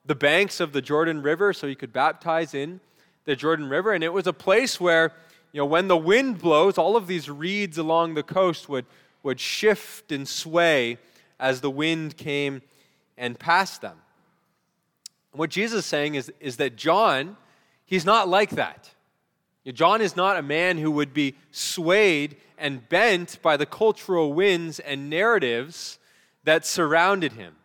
the 0.06 0.16
banks 0.16 0.60
of 0.60 0.72
the 0.72 0.82
Jordan 0.82 1.22
River 1.22 1.54
so 1.54 1.68
he 1.68 1.76
could 1.76 1.92
baptize 1.92 2.54
in 2.54 2.80
the 3.26 3.36
Jordan 3.36 3.68
River, 3.70 3.94
and 3.94 4.04
it 4.04 4.14
was 4.14 4.28
a 4.28 4.34
place 4.34 4.80
where 4.80 5.14
you 5.56 5.62
know, 5.62 5.66
when 5.68 5.88
the 5.88 5.96
wind 5.96 6.40
blows, 6.40 6.78
all 6.78 6.98
of 6.98 7.08
these 7.08 7.30
reeds 7.30 7.78
along 7.78 8.16
the 8.16 8.24
coast 8.24 8.68
would, 8.68 8.86
would 9.24 9.40
shift 9.40 10.12
and 10.12 10.28
sway 10.28 10.98
as 11.40 11.62
the 11.62 11.72
wind 11.72 12.18
came 12.18 12.62
and 13.18 13.40
passed 13.40 13.80
them. 13.80 13.96
what 15.32 15.50
Jesus 15.50 15.80
is 15.80 15.86
saying 15.86 16.16
is, 16.16 16.30
is 16.42 16.58
that 16.58 16.76
John, 16.76 17.38
he's 17.86 18.04
not 18.04 18.28
like 18.28 18.50
that. 18.50 18.90
John 19.66 20.02
is 20.02 20.18
not 20.18 20.36
a 20.36 20.42
man 20.42 20.78
who 20.78 20.92
would 20.92 21.14
be 21.14 21.36
swayed 21.52 22.36
and 22.58 22.90
bent 22.90 23.42
by 23.42 23.56
the 23.56 23.66
cultural 23.66 24.34
winds 24.34 24.82
and 24.82 25.10
narratives 25.10 26.00
that 26.44 26.66
surrounded 26.66 27.32
him. 27.32 27.56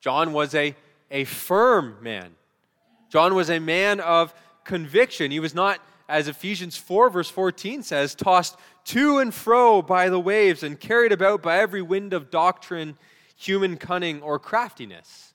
John 0.00 0.32
was 0.32 0.54
a, 0.54 0.76
a 1.10 1.24
firm 1.24 1.96
man. 2.00 2.36
John 3.10 3.34
was 3.34 3.50
a 3.50 3.58
man 3.58 3.98
of 3.98 4.32
conviction. 4.62 5.32
He 5.32 5.40
was 5.40 5.56
not 5.56 5.80
as 6.08 6.28
Ephesians 6.28 6.76
4, 6.76 7.10
verse 7.10 7.30
14 7.30 7.82
says, 7.82 8.14
tossed 8.14 8.56
to 8.86 9.18
and 9.18 9.32
fro 9.32 9.80
by 9.80 10.08
the 10.08 10.20
waves 10.20 10.62
and 10.62 10.78
carried 10.78 11.12
about 11.12 11.42
by 11.42 11.58
every 11.58 11.82
wind 11.82 12.12
of 12.12 12.30
doctrine, 12.30 12.98
human 13.36 13.76
cunning, 13.76 14.22
or 14.22 14.38
craftiness. 14.38 15.32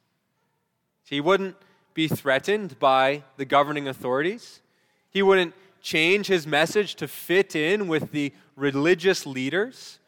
He 1.04 1.22
wouldn't 1.22 1.56
be 1.94 2.08
threatened 2.08 2.78
by 2.80 3.24
the 3.38 3.46
governing 3.46 3.88
authorities. 3.88 4.62
He 5.10 5.24
wouldn't 5.24 5.56
change 5.82 6.28
his 6.28 6.46
message 6.46 6.96
to 6.96 7.08
fit 7.08 7.56
in 7.56 7.88
with 7.88 8.12
the 8.12 8.32
religious 8.56 9.26
leaders. 9.26 10.00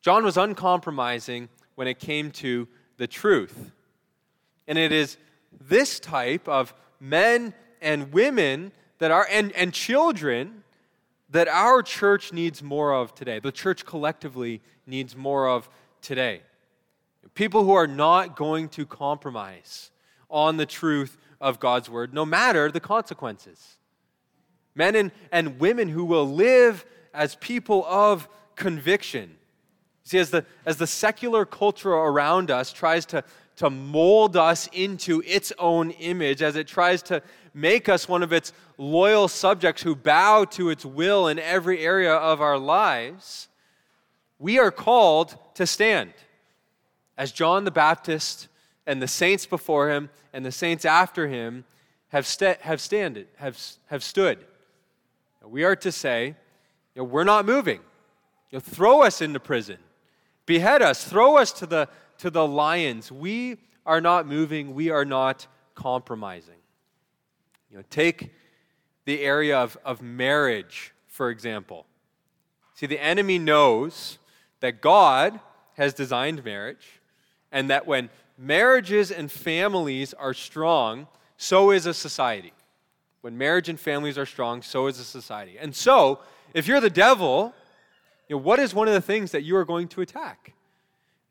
John 0.00 0.24
was 0.24 0.36
uncompromising 0.36 1.48
when 1.74 1.88
it 1.88 1.98
came 1.98 2.30
to 2.32 2.68
the 2.96 3.06
truth. 3.06 3.72
And 4.66 4.78
it 4.78 4.92
is 4.92 5.18
this 5.60 6.00
type 6.00 6.48
of 6.48 6.72
men 7.00 7.52
and 7.82 8.12
women 8.12 8.72
that 9.04 9.10
are, 9.10 9.28
and, 9.30 9.52
and 9.52 9.74
children 9.74 10.64
that 11.28 11.46
our 11.46 11.82
church 11.82 12.32
needs 12.32 12.62
more 12.62 12.94
of 12.94 13.14
today, 13.14 13.38
the 13.38 13.52
church 13.52 13.84
collectively 13.84 14.62
needs 14.86 15.14
more 15.14 15.46
of 15.46 15.68
today. 16.00 16.40
People 17.34 17.64
who 17.64 17.74
are 17.74 17.86
not 17.86 18.34
going 18.34 18.66
to 18.70 18.86
compromise 18.86 19.90
on 20.30 20.56
the 20.56 20.64
truth 20.64 21.18
of 21.38 21.60
God's 21.60 21.90
word, 21.90 22.14
no 22.14 22.24
matter 22.24 22.70
the 22.70 22.80
consequences. 22.80 23.76
Men 24.74 24.96
and, 24.96 25.12
and 25.30 25.60
women 25.60 25.90
who 25.90 26.06
will 26.06 26.26
live 26.26 26.86
as 27.12 27.34
people 27.34 27.84
of 27.84 28.26
conviction. 28.56 29.36
See, 30.04 30.16
as 30.16 30.30
the, 30.30 30.46
as 30.64 30.78
the 30.78 30.86
secular 30.86 31.44
culture 31.44 31.92
around 31.92 32.50
us 32.50 32.72
tries 32.72 33.04
to, 33.06 33.22
to 33.56 33.68
mold 33.68 34.34
us 34.34 34.66
into 34.72 35.22
its 35.26 35.52
own 35.58 35.90
image, 35.90 36.40
as 36.40 36.56
it 36.56 36.66
tries 36.66 37.02
to 37.02 37.22
make 37.54 37.88
us 37.88 38.08
one 38.08 38.22
of 38.22 38.32
its 38.32 38.52
loyal 38.76 39.28
subjects 39.28 39.82
who 39.82 39.94
bow 39.94 40.44
to 40.44 40.68
its 40.68 40.84
will 40.84 41.28
in 41.28 41.38
every 41.38 41.78
area 41.80 42.12
of 42.12 42.40
our 42.40 42.58
lives, 42.58 43.48
we 44.38 44.58
are 44.58 44.72
called 44.72 45.36
to 45.54 45.66
stand. 45.66 46.12
As 47.16 47.30
John 47.30 47.64
the 47.64 47.70
Baptist 47.70 48.48
and 48.86 49.00
the 49.00 49.08
saints 49.08 49.46
before 49.46 49.90
him 49.90 50.10
and 50.32 50.44
the 50.44 50.52
saints 50.52 50.84
after 50.84 51.28
him 51.28 51.64
have, 52.08 52.26
st- 52.26 52.60
have, 52.60 52.80
standed, 52.80 53.28
have, 53.36 53.60
have 53.86 54.02
stood. 54.02 54.38
We 55.44 55.62
are 55.64 55.76
to 55.76 55.92
say, 55.92 56.34
you 56.94 57.02
know, 57.02 57.04
we're 57.04 57.24
not 57.24 57.46
moving. 57.46 57.80
You 58.50 58.56
know, 58.56 58.60
throw 58.60 59.02
us 59.02 59.20
into 59.20 59.40
prison, 59.40 59.78
behead 60.46 60.82
us, 60.82 61.04
throw 61.04 61.36
us 61.36 61.52
to 61.52 61.66
the, 61.66 61.88
to 62.18 62.30
the 62.30 62.46
lions. 62.46 63.10
We 63.10 63.58
are 63.86 64.00
not 64.00 64.26
moving, 64.26 64.74
we 64.74 64.90
are 64.90 65.04
not 65.04 65.46
compromising. 65.74 66.54
You 67.74 67.80
know, 67.80 67.86
take 67.90 68.32
the 69.04 69.22
area 69.22 69.58
of, 69.58 69.76
of 69.84 70.00
marriage, 70.00 70.94
for 71.08 71.28
example. 71.28 71.86
See, 72.74 72.86
the 72.86 73.02
enemy 73.02 73.36
knows 73.36 74.18
that 74.60 74.80
God 74.80 75.40
has 75.76 75.92
designed 75.92 76.44
marriage, 76.44 77.00
and 77.50 77.68
that 77.70 77.84
when 77.84 78.10
marriages 78.38 79.10
and 79.10 79.28
families 79.28 80.14
are 80.14 80.32
strong, 80.32 81.08
so 81.36 81.72
is 81.72 81.84
a 81.86 81.92
society. 81.92 82.52
When 83.22 83.36
marriage 83.36 83.68
and 83.68 83.80
families 83.80 84.18
are 84.18 84.26
strong, 84.26 84.62
so 84.62 84.86
is 84.86 85.00
a 85.00 85.04
society. 85.04 85.56
And 85.58 85.74
so, 85.74 86.20
if 86.54 86.68
you're 86.68 86.80
the 86.80 86.88
devil, 86.88 87.52
you 88.28 88.36
know, 88.36 88.42
what 88.42 88.60
is 88.60 88.72
one 88.72 88.86
of 88.86 88.94
the 88.94 89.00
things 89.00 89.32
that 89.32 89.42
you 89.42 89.56
are 89.56 89.64
going 89.64 89.88
to 89.88 90.00
attack? 90.00 90.52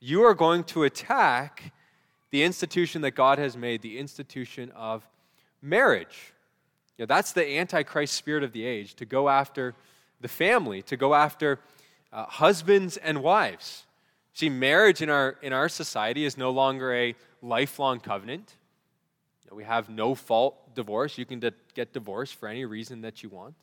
You 0.01 0.23
are 0.23 0.33
going 0.33 0.65
to 0.65 0.83
attack 0.83 1.71
the 2.31 2.43
institution 2.43 3.01
that 3.03 3.11
God 3.11 3.39
has 3.39 3.55
made, 3.55 3.81
the 3.81 3.97
institution 3.97 4.73
of 4.75 5.07
marriage. 5.61 6.32
You 6.97 7.03
know, 7.03 7.07
that's 7.07 7.31
the 7.33 7.57
antichrist 7.57 8.13
spirit 8.13 8.43
of 8.43 8.51
the 8.51 8.65
age 8.65 8.95
to 8.95 9.05
go 9.05 9.29
after 9.29 9.73
the 10.21 10.27
family, 10.27 10.81
to 10.83 10.95
go 10.95 11.13
after 11.13 11.59
uh, 12.11 12.25
husbands 12.25 12.97
and 12.97 13.23
wives. 13.23 13.85
See, 14.33 14.49
marriage 14.49 15.01
in 15.01 15.09
our, 15.09 15.37
in 15.41 15.53
our 15.53 15.69
society 15.69 16.25
is 16.25 16.37
no 16.37 16.49
longer 16.49 16.93
a 16.93 17.15
lifelong 17.41 17.99
covenant. 17.99 18.53
You 19.43 19.51
know, 19.51 19.57
we 19.57 19.63
have 19.63 19.89
no 19.89 20.15
fault 20.15 20.75
divorce. 20.75 21.17
You 21.17 21.25
can 21.25 21.39
de- 21.39 21.53
get 21.75 21.93
divorced 21.93 22.35
for 22.35 22.47
any 22.47 22.65
reason 22.65 23.01
that 23.01 23.21
you 23.21 23.29
want. 23.29 23.55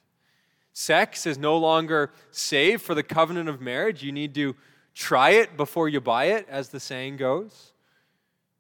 Sex 0.73 1.27
is 1.27 1.39
no 1.39 1.57
longer 1.59 2.11
saved 2.31 2.83
for 2.83 2.95
the 2.95 3.03
covenant 3.03 3.49
of 3.49 3.61
marriage. 3.61 4.03
You 4.03 4.13
need 4.13 4.35
to 4.35 4.55
try 4.95 5.31
it 5.31 5.57
before 5.57 5.89
you 5.89 6.01
buy 6.01 6.27
it, 6.27 6.47
as 6.49 6.69
the 6.69 6.81
saying 6.81 7.17
goes. 7.17 7.73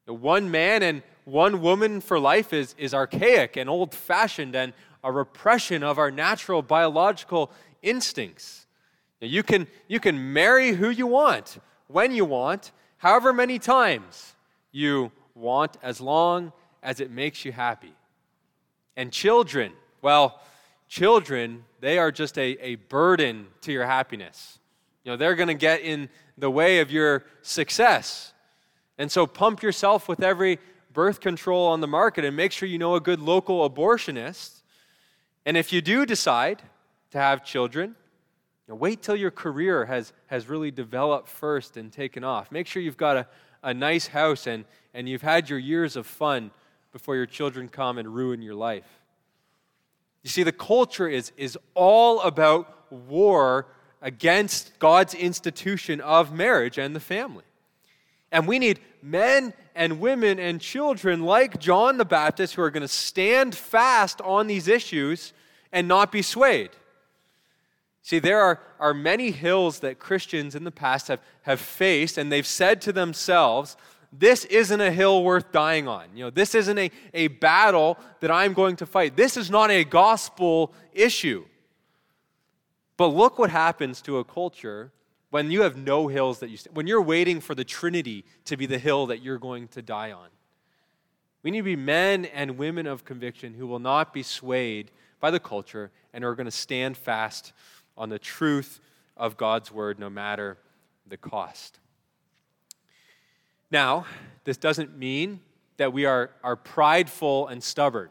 The 0.06 0.14
one 0.14 0.50
man 0.50 0.82
and 0.82 1.02
one 1.24 1.60
woman 1.60 2.00
for 2.00 2.18
life 2.18 2.52
is, 2.52 2.74
is 2.78 2.94
archaic 2.94 3.56
and 3.56 3.70
old 3.70 3.94
fashioned 3.94 4.56
and 4.56 4.72
a 5.04 5.12
repression 5.12 5.82
of 5.82 5.98
our 5.98 6.10
natural 6.10 6.62
biological 6.62 7.50
instincts. 7.82 8.66
Now, 9.20 9.28
you, 9.28 9.42
can, 9.42 9.66
you 9.88 10.00
can 10.00 10.32
marry 10.32 10.72
who 10.72 10.90
you 10.90 11.06
want, 11.06 11.58
when 11.86 12.12
you 12.12 12.24
want, 12.24 12.72
however 12.98 13.32
many 13.32 13.58
times 13.58 14.34
you 14.72 15.12
want, 15.34 15.76
as 15.82 16.00
long 16.00 16.52
as 16.82 17.00
it 17.00 17.10
makes 17.10 17.44
you 17.44 17.52
happy. 17.52 17.94
And 18.96 19.12
children, 19.12 19.72
well, 20.02 20.40
children, 20.88 21.64
they 21.80 21.98
are 21.98 22.10
just 22.10 22.38
a, 22.38 22.56
a 22.60 22.74
burden 22.76 23.46
to 23.62 23.72
your 23.72 23.86
happiness. 23.86 24.58
You 25.04 25.12
know, 25.12 25.16
they're 25.16 25.36
going 25.36 25.48
to 25.48 25.54
get 25.54 25.80
in 25.80 26.08
the 26.36 26.50
way 26.50 26.80
of 26.80 26.90
your 26.90 27.24
success. 27.42 28.32
And 29.00 29.10
so 29.10 29.26
pump 29.26 29.62
yourself 29.62 30.08
with 30.08 30.22
every 30.22 30.58
birth 30.92 31.20
control 31.20 31.68
on 31.68 31.80
the 31.80 31.86
market 31.86 32.22
and 32.22 32.36
make 32.36 32.52
sure 32.52 32.68
you 32.68 32.76
know 32.76 32.96
a 32.96 33.00
good 33.00 33.18
local 33.18 33.68
abortionist. 33.68 34.60
And 35.46 35.56
if 35.56 35.72
you 35.72 35.80
do 35.80 36.04
decide 36.04 36.60
to 37.12 37.16
have 37.16 37.42
children, 37.42 37.96
you 38.68 38.72
know, 38.72 38.74
wait 38.74 39.00
till 39.00 39.16
your 39.16 39.30
career 39.30 39.86
has, 39.86 40.12
has 40.26 40.50
really 40.50 40.70
developed 40.70 41.30
first 41.30 41.78
and 41.78 41.90
taken 41.90 42.24
off. 42.24 42.52
Make 42.52 42.66
sure 42.66 42.82
you've 42.82 42.98
got 42.98 43.16
a, 43.16 43.26
a 43.62 43.72
nice 43.72 44.08
house 44.08 44.46
and, 44.46 44.66
and 44.92 45.08
you've 45.08 45.22
had 45.22 45.48
your 45.48 45.58
years 45.58 45.96
of 45.96 46.06
fun 46.06 46.50
before 46.92 47.16
your 47.16 47.24
children 47.24 47.70
come 47.70 47.96
and 47.96 48.14
ruin 48.14 48.42
your 48.42 48.54
life. 48.54 49.00
You 50.22 50.28
see, 50.28 50.42
the 50.42 50.52
culture 50.52 51.08
is, 51.08 51.32
is 51.38 51.56
all 51.72 52.20
about 52.20 52.92
war 52.92 53.66
against 54.02 54.78
God's 54.78 55.14
institution 55.14 56.02
of 56.02 56.34
marriage 56.34 56.76
and 56.76 56.94
the 56.94 57.00
family. 57.00 57.44
And 58.32 58.46
we 58.46 58.58
need 58.58 58.80
men 59.02 59.52
and 59.74 60.00
women 60.00 60.38
and 60.38 60.60
children 60.60 61.22
like 61.22 61.58
John 61.58 61.96
the 61.96 62.04
Baptist 62.04 62.54
who 62.54 62.62
are 62.62 62.70
going 62.70 62.82
to 62.82 62.88
stand 62.88 63.54
fast 63.54 64.20
on 64.20 64.46
these 64.46 64.68
issues 64.68 65.32
and 65.72 65.88
not 65.88 66.12
be 66.12 66.22
swayed. 66.22 66.70
See, 68.02 68.18
there 68.18 68.40
are, 68.40 68.60
are 68.78 68.94
many 68.94 69.30
hills 69.30 69.80
that 69.80 69.98
Christians 69.98 70.54
in 70.54 70.64
the 70.64 70.70
past 70.70 71.08
have, 71.08 71.20
have 71.42 71.60
faced, 71.60 72.18
and 72.18 72.32
they've 72.32 72.46
said 72.46 72.80
to 72.82 72.92
themselves, 72.92 73.76
This 74.12 74.44
isn't 74.46 74.80
a 74.80 74.90
hill 74.90 75.22
worth 75.22 75.52
dying 75.52 75.86
on. 75.86 76.06
You 76.14 76.24
know, 76.24 76.30
this 76.30 76.54
isn't 76.54 76.78
a, 76.78 76.90
a 77.12 77.28
battle 77.28 77.98
that 78.20 78.30
I'm 78.30 78.54
going 78.54 78.76
to 78.76 78.86
fight. 78.86 79.16
This 79.16 79.36
is 79.36 79.50
not 79.50 79.70
a 79.70 79.84
gospel 79.84 80.72
issue. 80.92 81.44
But 82.96 83.08
look 83.08 83.38
what 83.38 83.50
happens 83.50 84.00
to 84.02 84.18
a 84.18 84.24
culture 84.24 84.92
when 85.30 85.50
you 85.50 85.62
have 85.62 85.76
no 85.76 86.08
hills 86.08 86.40
that 86.40 86.50
you 86.50 86.58
when 86.72 86.86
you're 86.86 87.02
waiting 87.02 87.40
for 87.40 87.54
the 87.54 87.64
trinity 87.64 88.24
to 88.44 88.56
be 88.56 88.66
the 88.66 88.78
hill 88.78 89.06
that 89.06 89.22
you're 89.22 89.38
going 89.38 89.68
to 89.68 89.82
die 89.82 90.12
on. 90.12 90.28
We 91.42 91.50
need 91.50 91.60
to 91.60 91.64
be 91.64 91.76
men 91.76 92.26
and 92.26 92.58
women 92.58 92.86
of 92.86 93.04
conviction 93.04 93.54
who 93.54 93.66
will 93.66 93.78
not 93.78 94.12
be 94.12 94.22
swayed 94.22 94.90
by 95.20 95.30
the 95.30 95.40
culture 95.40 95.90
and 96.12 96.24
are 96.24 96.34
going 96.34 96.46
to 96.46 96.50
stand 96.50 96.96
fast 96.96 97.52
on 97.96 98.08
the 98.08 98.18
truth 98.18 98.80
of 99.16 99.36
god's 99.36 99.72
word 99.72 99.98
no 99.98 100.10
matter 100.10 100.58
the 101.06 101.16
cost. 101.16 101.78
Now 103.70 104.06
this 104.44 104.56
doesn't 104.56 104.98
mean 104.98 105.40
that 105.76 105.92
we 105.92 106.04
are, 106.04 106.30
are 106.42 106.56
prideful 106.56 107.48
and 107.48 107.62
stubborn 107.62 108.10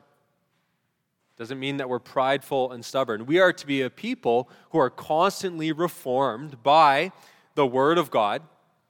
doesn't 1.39 1.58
mean 1.58 1.78
that 1.78 1.88
we're 1.88 1.99
prideful 1.99 2.73
and 2.73 2.84
stubborn. 2.84 3.25
We 3.25 3.39
are 3.39 3.54
to 3.54 3.65
be 3.65 3.82
a 3.82 3.89
people 3.89 4.49
who 4.71 4.78
are 4.78 4.89
constantly 4.89 5.71
reformed 5.71 6.62
by 6.62 7.13
the 7.56 7.65
Word 7.65 7.97
of 7.97 8.12
God, 8.12 8.41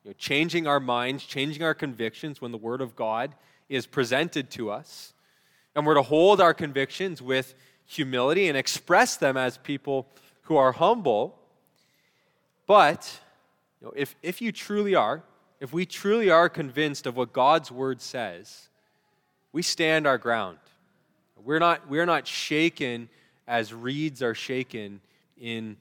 you 0.03 0.09
know, 0.09 0.15
changing 0.17 0.65
our 0.65 0.79
minds, 0.79 1.23
changing 1.23 1.62
our 1.62 1.75
convictions 1.75 2.41
when 2.41 2.51
the 2.51 2.57
Word 2.57 2.81
of 2.81 2.95
God 2.95 3.35
is 3.69 3.85
presented 3.85 4.49
to 4.49 4.71
us. 4.71 5.13
And 5.75 5.85
we're 5.85 5.93
to 5.93 6.01
hold 6.01 6.41
our 6.41 6.55
convictions 6.55 7.21
with 7.21 7.53
humility 7.85 8.47
and 8.47 8.57
express 8.57 9.15
them 9.15 9.38
as 9.38 9.59
people 9.59 10.07
who 10.41 10.57
are 10.57 10.71
humble. 10.71 11.38
But 12.65 13.19
you 13.79 13.85
know, 13.85 13.93
if, 13.95 14.15
if 14.23 14.41
you 14.41 14.51
truly 14.51 14.95
are, 14.95 15.21
if 15.59 15.71
we 15.71 15.85
truly 15.85 16.31
are 16.31 16.49
convinced 16.49 17.05
of 17.05 17.15
what 17.15 17.31
God's 17.31 17.71
Word 17.71 18.01
says, 18.01 18.69
we 19.51 19.62
stand 19.62 20.07
our 20.07 20.17
ground. 20.17 20.57
We're 21.43 21.60
not, 21.60 21.89
we're 21.89 22.06
not 22.06 22.28
shaken 22.28 23.10
as 23.47 23.73
reeds 23.73 24.21
are 24.21 24.36
shaken 24.36 25.02
in 25.38 25.78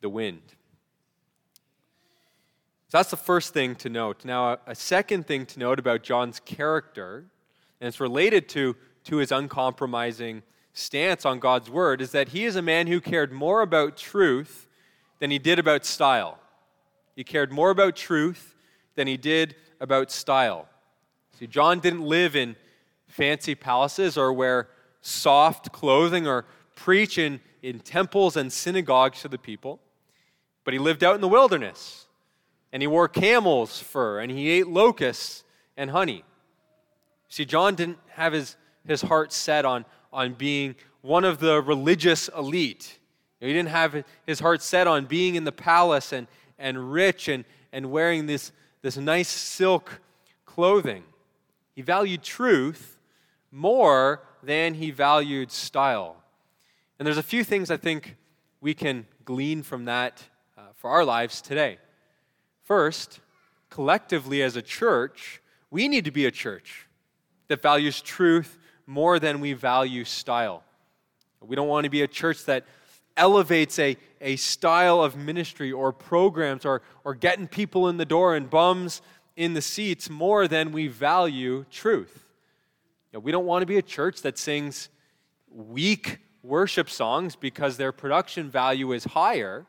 the 0.00 0.08
wind. 0.08 0.42
So 2.88 2.98
that's 2.98 3.10
the 3.10 3.16
first 3.16 3.54
thing 3.54 3.74
to 3.76 3.88
note. 3.88 4.24
Now, 4.24 4.58
a, 4.66 4.74
second 4.74 5.26
thing 5.26 5.46
to 5.46 5.58
note 5.58 5.78
about 5.78 6.02
John's 6.02 6.40
character, 6.40 7.24
and 7.80 7.88
it's 7.88 8.00
related 8.00 8.48
to, 8.50 8.76
to 9.04 9.16
his 9.16 9.32
uncompromising 9.32 10.42
stance 10.74 11.24
on 11.24 11.38
God's 11.38 11.70
word, 11.70 12.00
is 12.02 12.12
that 12.12 12.28
he 12.28 12.44
is 12.44 12.56
a 12.56 12.62
man 12.62 12.86
who 12.86 13.00
cared 13.00 13.32
more 13.32 13.62
about 13.62 13.96
truth 13.96 14.68
than 15.20 15.30
he 15.30 15.38
did 15.38 15.58
about 15.58 15.86
style. 15.86 16.38
He 17.16 17.24
cared 17.24 17.50
more 17.50 17.70
about 17.70 17.96
truth 17.96 18.54
than 18.94 19.06
he 19.06 19.16
did 19.16 19.54
about 19.80 20.10
style. 20.10 20.68
See, 21.38 21.46
John 21.46 21.80
didn't 21.80 22.02
live 22.02 22.36
in 22.36 22.56
fancy 23.06 23.54
palaces 23.54 24.16
or 24.18 24.32
wear 24.32 24.68
soft 25.02 25.72
clothing 25.72 26.26
or 26.26 26.46
preach 26.74 27.18
in, 27.18 27.40
in 27.62 27.80
temples 27.80 28.36
and 28.36 28.52
synagogues 28.52 29.20
to 29.20 29.28
the 29.28 29.38
people, 29.38 29.80
but 30.64 30.72
he 30.72 30.78
lived 30.80 31.04
out 31.04 31.14
in 31.14 31.20
the 31.20 31.28
wilderness 31.28 32.06
and 32.72 32.82
he 32.82 32.86
wore 32.86 33.08
camel's 33.08 33.78
fur 33.78 34.20
and 34.20 34.30
he 34.30 34.48
ate 34.48 34.66
locusts 34.66 35.44
and 35.76 35.90
honey. 35.90 36.24
See, 37.28 37.44
John 37.44 37.74
didn't 37.74 37.98
have 38.10 38.32
his, 38.32 38.56
his 38.86 39.02
heart 39.02 39.32
set 39.32 39.64
on, 39.64 39.84
on 40.12 40.34
being 40.34 40.76
one 41.02 41.24
of 41.24 41.38
the 41.38 41.60
religious 41.60 42.28
elite. 42.28 42.98
He 43.40 43.48
didn't 43.48 43.70
have 43.70 44.04
his 44.26 44.40
heart 44.40 44.62
set 44.62 44.86
on 44.86 45.06
being 45.06 45.34
in 45.34 45.44
the 45.44 45.52
palace 45.52 46.12
and, 46.12 46.26
and 46.58 46.92
rich 46.92 47.28
and, 47.28 47.44
and 47.72 47.90
wearing 47.90 48.26
this, 48.26 48.52
this 48.82 48.96
nice 48.96 49.28
silk 49.28 50.00
clothing. 50.46 51.02
He 51.74 51.82
valued 51.82 52.22
truth 52.22 52.98
more 53.50 54.22
than 54.42 54.74
he 54.74 54.90
valued 54.90 55.50
style. 55.50 56.16
And 56.98 57.06
there's 57.06 57.18
a 57.18 57.22
few 57.22 57.44
things 57.44 57.70
I 57.70 57.76
think 57.76 58.16
we 58.60 58.74
can 58.74 59.06
glean 59.24 59.62
from 59.62 59.86
that 59.86 60.22
uh, 60.56 60.62
for 60.74 60.90
our 60.90 61.04
lives 61.04 61.40
today. 61.40 61.78
First, 62.62 63.20
collectively 63.70 64.42
as 64.42 64.56
a 64.56 64.62
church, 64.62 65.40
we 65.70 65.88
need 65.88 66.04
to 66.04 66.10
be 66.10 66.26
a 66.26 66.30
church 66.30 66.86
that 67.48 67.62
values 67.62 68.00
truth 68.00 68.58
more 68.86 69.18
than 69.18 69.40
we 69.40 69.52
value 69.52 70.04
style. 70.04 70.62
We 71.40 71.56
don't 71.56 71.68
want 71.68 71.84
to 71.84 71.90
be 71.90 72.02
a 72.02 72.08
church 72.08 72.44
that 72.44 72.64
elevates 73.16 73.78
a, 73.78 73.96
a 74.20 74.36
style 74.36 75.02
of 75.02 75.16
ministry 75.16 75.72
or 75.72 75.92
programs 75.92 76.64
or, 76.64 76.82
or 77.04 77.14
getting 77.14 77.46
people 77.46 77.88
in 77.88 77.96
the 77.96 78.04
door 78.04 78.36
and 78.36 78.48
bums 78.48 79.02
in 79.36 79.54
the 79.54 79.62
seats 79.62 80.08
more 80.08 80.46
than 80.46 80.72
we 80.72 80.88
value 80.88 81.64
truth. 81.70 82.21
You 83.12 83.18
know, 83.18 83.20
we 83.20 83.32
don't 83.32 83.44
want 83.44 83.62
to 83.62 83.66
be 83.66 83.76
a 83.76 83.82
church 83.82 84.22
that 84.22 84.38
sings 84.38 84.88
weak 85.50 86.18
worship 86.42 86.88
songs 86.88 87.36
because 87.36 87.76
their 87.76 87.92
production 87.92 88.50
value 88.50 88.92
is 88.92 89.04
higher. 89.04 89.66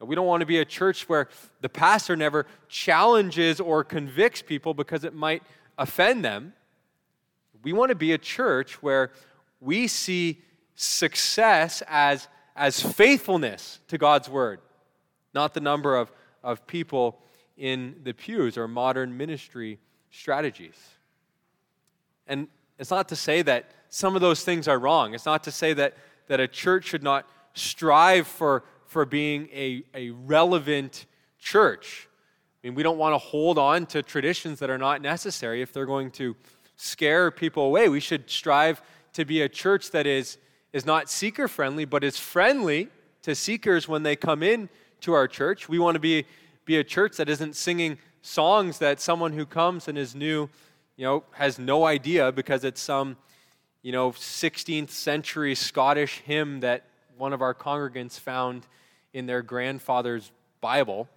We 0.00 0.16
don't 0.16 0.26
want 0.26 0.40
to 0.40 0.46
be 0.46 0.58
a 0.58 0.64
church 0.64 1.08
where 1.08 1.28
the 1.60 1.68
pastor 1.68 2.16
never 2.16 2.46
challenges 2.68 3.60
or 3.60 3.84
convicts 3.84 4.42
people 4.42 4.74
because 4.74 5.04
it 5.04 5.14
might 5.14 5.42
offend 5.78 6.24
them. 6.24 6.52
We 7.62 7.72
want 7.72 7.90
to 7.90 7.94
be 7.94 8.12
a 8.12 8.18
church 8.18 8.82
where 8.82 9.12
we 9.60 9.86
see 9.86 10.42
success 10.74 11.82
as, 11.88 12.28
as 12.56 12.82
faithfulness 12.82 13.78
to 13.88 13.96
God's 13.96 14.28
word, 14.28 14.60
not 15.32 15.54
the 15.54 15.60
number 15.60 15.96
of, 15.96 16.12
of 16.42 16.66
people 16.66 17.20
in 17.56 17.94
the 18.02 18.12
pews 18.12 18.58
or 18.58 18.66
modern 18.66 19.16
ministry 19.16 19.78
strategies. 20.10 20.76
And 22.26 22.48
it's 22.78 22.90
not 22.90 23.08
to 23.08 23.16
say 23.16 23.42
that 23.42 23.70
some 23.88 24.14
of 24.14 24.20
those 24.20 24.42
things 24.44 24.66
are 24.68 24.78
wrong. 24.78 25.14
It's 25.14 25.26
not 25.26 25.44
to 25.44 25.52
say 25.52 25.72
that, 25.74 25.96
that 26.26 26.40
a 26.40 26.48
church 26.48 26.84
should 26.84 27.02
not 27.02 27.28
strive 27.54 28.26
for, 28.26 28.64
for 28.86 29.04
being 29.04 29.48
a, 29.52 29.84
a 29.94 30.10
relevant 30.10 31.06
church. 31.38 32.08
I 32.62 32.68
mean, 32.68 32.74
we 32.74 32.82
don't 32.82 32.98
want 32.98 33.14
to 33.14 33.18
hold 33.18 33.58
on 33.58 33.86
to 33.86 34.02
traditions 34.02 34.58
that 34.58 34.70
are 34.70 34.78
not 34.78 35.02
necessary 35.02 35.62
if 35.62 35.72
they're 35.72 35.86
going 35.86 36.10
to 36.12 36.34
scare 36.76 37.30
people 37.30 37.64
away. 37.64 37.88
We 37.88 38.00
should 38.00 38.28
strive 38.28 38.82
to 39.12 39.24
be 39.24 39.42
a 39.42 39.48
church 39.48 39.90
that 39.92 40.06
is, 40.06 40.38
is 40.72 40.84
not 40.84 41.08
seeker 41.08 41.46
friendly, 41.46 41.84
but 41.84 42.02
is 42.02 42.18
friendly 42.18 42.88
to 43.22 43.34
seekers 43.34 43.86
when 43.86 44.02
they 44.02 44.16
come 44.16 44.42
in 44.42 44.68
to 45.02 45.12
our 45.12 45.28
church. 45.28 45.68
We 45.68 45.78
want 45.78 45.94
to 45.94 46.00
be 46.00 46.26
be 46.64 46.78
a 46.78 46.84
church 46.84 47.16
that 47.16 47.28
isn't 47.28 47.56
singing 47.56 47.98
songs 48.22 48.78
that 48.78 49.00
someone 49.00 49.32
who 49.32 49.44
comes 49.44 49.88
and 49.88 49.98
is 49.98 50.14
new, 50.14 50.48
you 50.96 51.04
know, 51.04 51.24
has 51.32 51.58
no 51.58 51.84
idea 51.84 52.32
because 52.32 52.64
it's 52.64 52.80
some, 52.80 53.16
you 53.82 53.92
know, 53.92 54.12
16th 54.12 54.90
century 54.90 55.54
Scottish 55.54 56.20
hymn 56.20 56.60
that 56.60 56.84
one 57.16 57.32
of 57.32 57.42
our 57.42 57.54
congregants 57.54 58.18
found 58.18 58.66
in 59.12 59.26
their 59.26 59.42
grandfather's 59.42 60.30
Bible. 60.60 61.08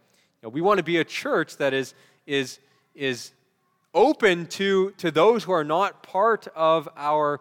You 0.42 0.48
know, 0.48 0.50
we 0.50 0.62
want 0.62 0.78
to 0.78 0.84
be 0.84 0.98
a 0.98 1.04
church 1.04 1.58
that 1.58 1.74
is 1.74 1.94
is 2.26 2.60
is 2.94 3.32
open 3.94 4.46
to 4.48 4.92
to 4.98 5.12
those 5.12 5.44
who 5.44 5.52
are 5.52 5.64
not 5.64 6.04
part 6.04 6.48
of 6.56 6.90
our 6.96 7.40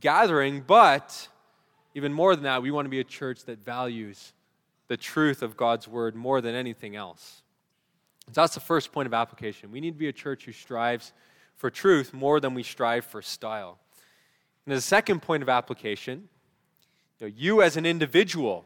gathering, 0.00 0.62
but 0.66 1.28
even 1.94 2.12
more 2.12 2.34
than 2.34 2.44
that, 2.44 2.62
we 2.62 2.70
want 2.70 2.84
to 2.84 2.90
be 2.90 3.00
a 3.00 3.04
church 3.04 3.44
that 3.44 3.64
values 3.64 4.32
the 4.88 4.96
truth 4.96 5.42
of 5.42 5.56
God's 5.56 5.88
word 5.88 6.14
more 6.14 6.40
than 6.40 6.54
anything 6.54 6.94
else. 6.94 7.42
So 8.28 8.40
that's 8.40 8.54
the 8.54 8.60
first 8.60 8.92
point 8.92 9.06
of 9.06 9.14
application. 9.14 9.70
We 9.70 9.80
need 9.80 9.92
to 9.92 9.98
be 9.98 10.08
a 10.08 10.12
church 10.12 10.44
who 10.44 10.52
strives 10.52 11.12
for 11.56 11.70
truth 11.70 12.12
more 12.12 12.40
than 12.40 12.54
we 12.54 12.62
strive 12.62 13.04
for 13.04 13.22
style. 13.22 13.78
And 14.64 14.74
the 14.74 14.80
second 14.80 15.22
point 15.22 15.42
of 15.42 15.48
application, 15.48 16.28
you, 17.18 17.26
know, 17.26 17.32
you 17.36 17.62
as 17.62 17.76
an 17.76 17.86
individual, 17.86 18.64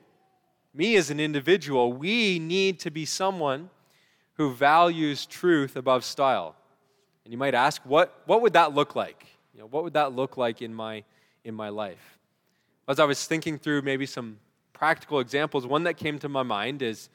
me 0.75 0.97
as 0.97 1.11
an 1.11 1.21
individual, 1.21 1.93
we 1.93 2.39
need 2.39 2.79
to 2.81 2.91
be 2.91 3.05
someone 3.05 3.71
who 4.35 4.53
values 4.53 5.27
truth 5.27 5.77
above 5.77 6.05
style. 6.05 6.57
And 7.25 7.33
you 7.33 7.39
might 7.39 7.55
ask, 7.55 7.83
what, 7.85 8.23
what 8.27 8.41
would 8.43 8.55
that 8.55 8.75
look 8.75 8.97
like? 8.97 9.27
You 9.53 9.61
know, 9.61 9.67
what 9.67 9.85
would 9.85 9.93
that 9.93 10.13
look 10.13 10.37
like 10.37 10.63
in 10.63 10.75
my, 10.75 11.05
in 11.45 11.55
my 11.55 11.69
life? 11.69 12.19
As 12.89 12.99
I 12.99 13.05
was 13.05 13.27
thinking 13.27 13.59
through 13.59 13.83
maybe 13.83 14.07
some 14.07 14.39
practical 14.73 15.21
examples, 15.21 15.67
one 15.67 15.85
that 15.85 15.95
came 15.95 16.19
to 16.21 16.29
my 16.29 16.43
mind 16.43 16.81
is 16.81 17.11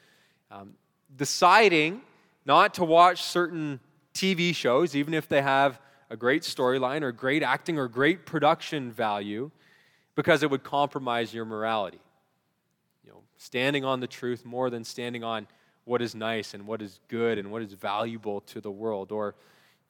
um, 0.51 0.75
deciding 1.17 2.01
not 2.45 2.75
to 2.75 2.85
watch 2.85 3.23
certain 3.23 3.79
TV 4.15 4.55
shows, 4.55 4.95
even 4.95 5.13
if 5.13 5.27
they 5.27 5.43
have 5.43 5.79
a 6.09 6.17
great 6.17 6.41
storyline 6.41 7.03
or 7.03 7.11
great 7.11 7.43
acting 7.43 7.77
or 7.77 7.87
great 7.87 8.25
production 8.25 8.91
value, 8.91 9.51
because 10.15 10.41
it 10.41 10.49
would 10.49 10.63
compromise 10.63 11.33
your 11.33 11.45
morality. 11.45 11.99
You 13.03 13.11
know, 13.11 13.21
standing 13.37 13.85
on 13.85 13.99
the 13.99 14.07
truth 14.07 14.45
more 14.45 14.71
than 14.71 14.83
standing 14.83 15.23
on 15.23 15.47
what 15.83 16.01
is 16.01 16.15
nice 16.15 16.53
and 16.53 16.65
what 16.65 16.81
is 16.81 16.99
good 17.09 17.37
and 17.37 17.51
what 17.51 17.61
is 17.61 17.73
valuable 17.73 18.41
to 18.41 18.61
the 18.61 18.71
world. 18.71 19.11
Or 19.11 19.35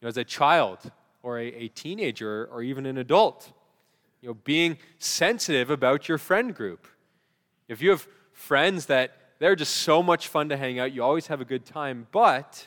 you 0.00 0.04
know, 0.04 0.08
as 0.08 0.18
a 0.18 0.24
child 0.24 0.78
or 1.22 1.38
a, 1.38 1.46
a 1.46 1.68
teenager 1.68 2.48
or 2.50 2.62
even 2.62 2.84
an 2.84 2.98
adult, 2.98 3.52
you 4.20 4.28
know, 4.28 4.34
being 4.44 4.76
sensitive 4.98 5.70
about 5.70 6.08
your 6.08 6.18
friend 6.18 6.54
group 6.54 6.86
if 7.68 7.82
you 7.82 7.90
have 7.90 8.06
friends 8.32 8.86
that 8.86 9.16
they're 9.38 9.56
just 9.56 9.74
so 9.78 10.02
much 10.02 10.28
fun 10.28 10.48
to 10.48 10.56
hang 10.56 10.78
out, 10.78 10.92
you 10.92 11.02
always 11.02 11.26
have 11.26 11.40
a 11.40 11.44
good 11.44 11.64
time, 11.64 12.06
but 12.12 12.66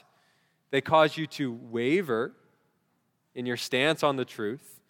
they 0.71 0.82
cause 0.82 1.17
you 1.17 1.27
to 1.27 1.51
waver 1.51 2.34
in 3.36 3.45
your 3.45 3.58
stance 3.58 4.03
on 4.03 4.15
the 4.15 4.25
truth. 4.25 4.82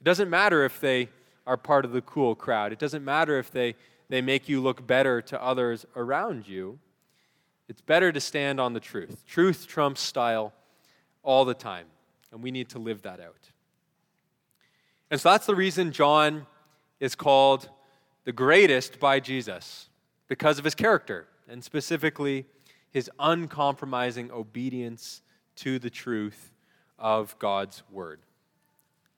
It 0.00 0.04
doesn't 0.04 0.30
matter 0.30 0.64
if 0.64 0.80
they 0.80 1.08
are 1.46 1.56
part 1.56 1.84
of 1.84 1.92
the 1.92 2.02
cool 2.02 2.34
crowd, 2.34 2.72
it 2.72 2.78
doesn't 2.78 3.04
matter 3.04 3.38
if 3.38 3.50
they, 3.50 3.74
they 4.08 4.20
make 4.20 4.48
you 4.48 4.60
look 4.60 4.86
better 4.86 5.20
to 5.22 5.42
others 5.42 5.86
around 5.96 6.46
you. 6.46 6.78
It's 7.68 7.80
better 7.80 8.12
to 8.12 8.20
stand 8.20 8.60
on 8.60 8.74
the 8.74 8.80
truth. 8.80 9.24
Truth 9.26 9.66
trumps 9.66 10.00
style 10.00 10.52
all 11.22 11.44
the 11.44 11.54
time, 11.54 11.86
and 12.30 12.42
we 12.42 12.50
need 12.50 12.68
to 12.70 12.78
live 12.78 13.02
that 13.02 13.20
out. 13.20 13.50
And 15.10 15.20
so 15.20 15.30
that's 15.30 15.46
the 15.46 15.54
reason 15.54 15.92
John 15.92 16.46
is 17.00 17.14
called 17.14 17.68
the 18.24 18.32
greatest 18.32 19.00
by 19.00 19.20
Jesus 19.20 19.88
because 20.28 20.58
of 20.58 20.64
his 20.64 20.74
character, 20.74 21.26
and 21.48 21.62
specifically 21.62 22.46
his 22.92 23.10
uncompromising 23.18 24.30
obedience 24.30 25.22
to 25.56 25.78
the 25.78 25.90
truth 25.90 26.52
of 26.98 27.36
God's 27.38 27.82
word. 27.90 28.20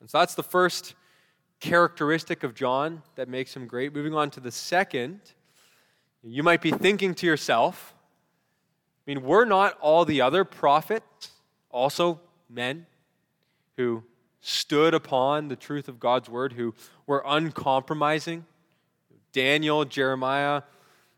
And 0.00 0.08
so 0.08 0.18
that's 0.18 0.34
the 0.34 0.42
first 0.42 0.94
characteristic 1.60 2.42
of 2.42 2.54
John 2.54 3.02
that 3.16 3.28
makes 3.28 3.54
him 3.54 3.66
great. 3.66 3.94
Moving 3.94 4.14
on 4.14 4.30
to 4.30 4.40
the 4.40 4.50
second, 4.50 5.20
you 6.22 6.42
might 6.42 6.62
be 6.62 6.70
thinking 6.70 7.14
to 7.14 7.26
yourself, 7.26 7.94
I 9.06 9.10
mean, 9.10 9.22
were 9.22 9.44
not 9.44 9.78
all 9.80 10.04
the 10.04 10.20
other 10.20 10.44
prophets 10.44 11.30
also 11.70 12.20
men 12.48 12.86
who 13.76 14.02
stood 14.40 14.94
upon 14.94 15.48
the 15.48 15.56
truth 15.56 15.88
of 15.88 15.98
God's 15.98 16.28
word, 16.28 16.52
who 16.52 16.74
were 17.06 17.22
uncompromising? 17.26 18.44
Daniel, 19.32 19.84
Jeremiah, 19.84 20.62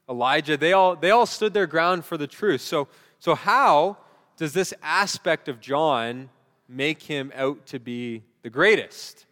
Elijah, 0.09 0.57
they 0.57 0.73
all, 0.73 0.95
they 0.97 1.11
all 1.11 1.27
stood 1.27 1.53
their 1.53 1.67
ground 1.67 2.05
for 2.05 2.17
the 2.17 2.27
truth. 2.27 2.61
So, 2.61 2.89
so, 3.19 3.35
how 3.35 3.99
does 4.37 4.53
this 4.53 4.73
aspect 4.83 5.49
of 5.49 5.61
John 5.61 6.29
make 6.69 7.03
him 7.03 7.33
out 7.35 7.67
to 7.67 7.79
be 7.79 8.23
the 8.43 8.51
greatest? 8.51 9.27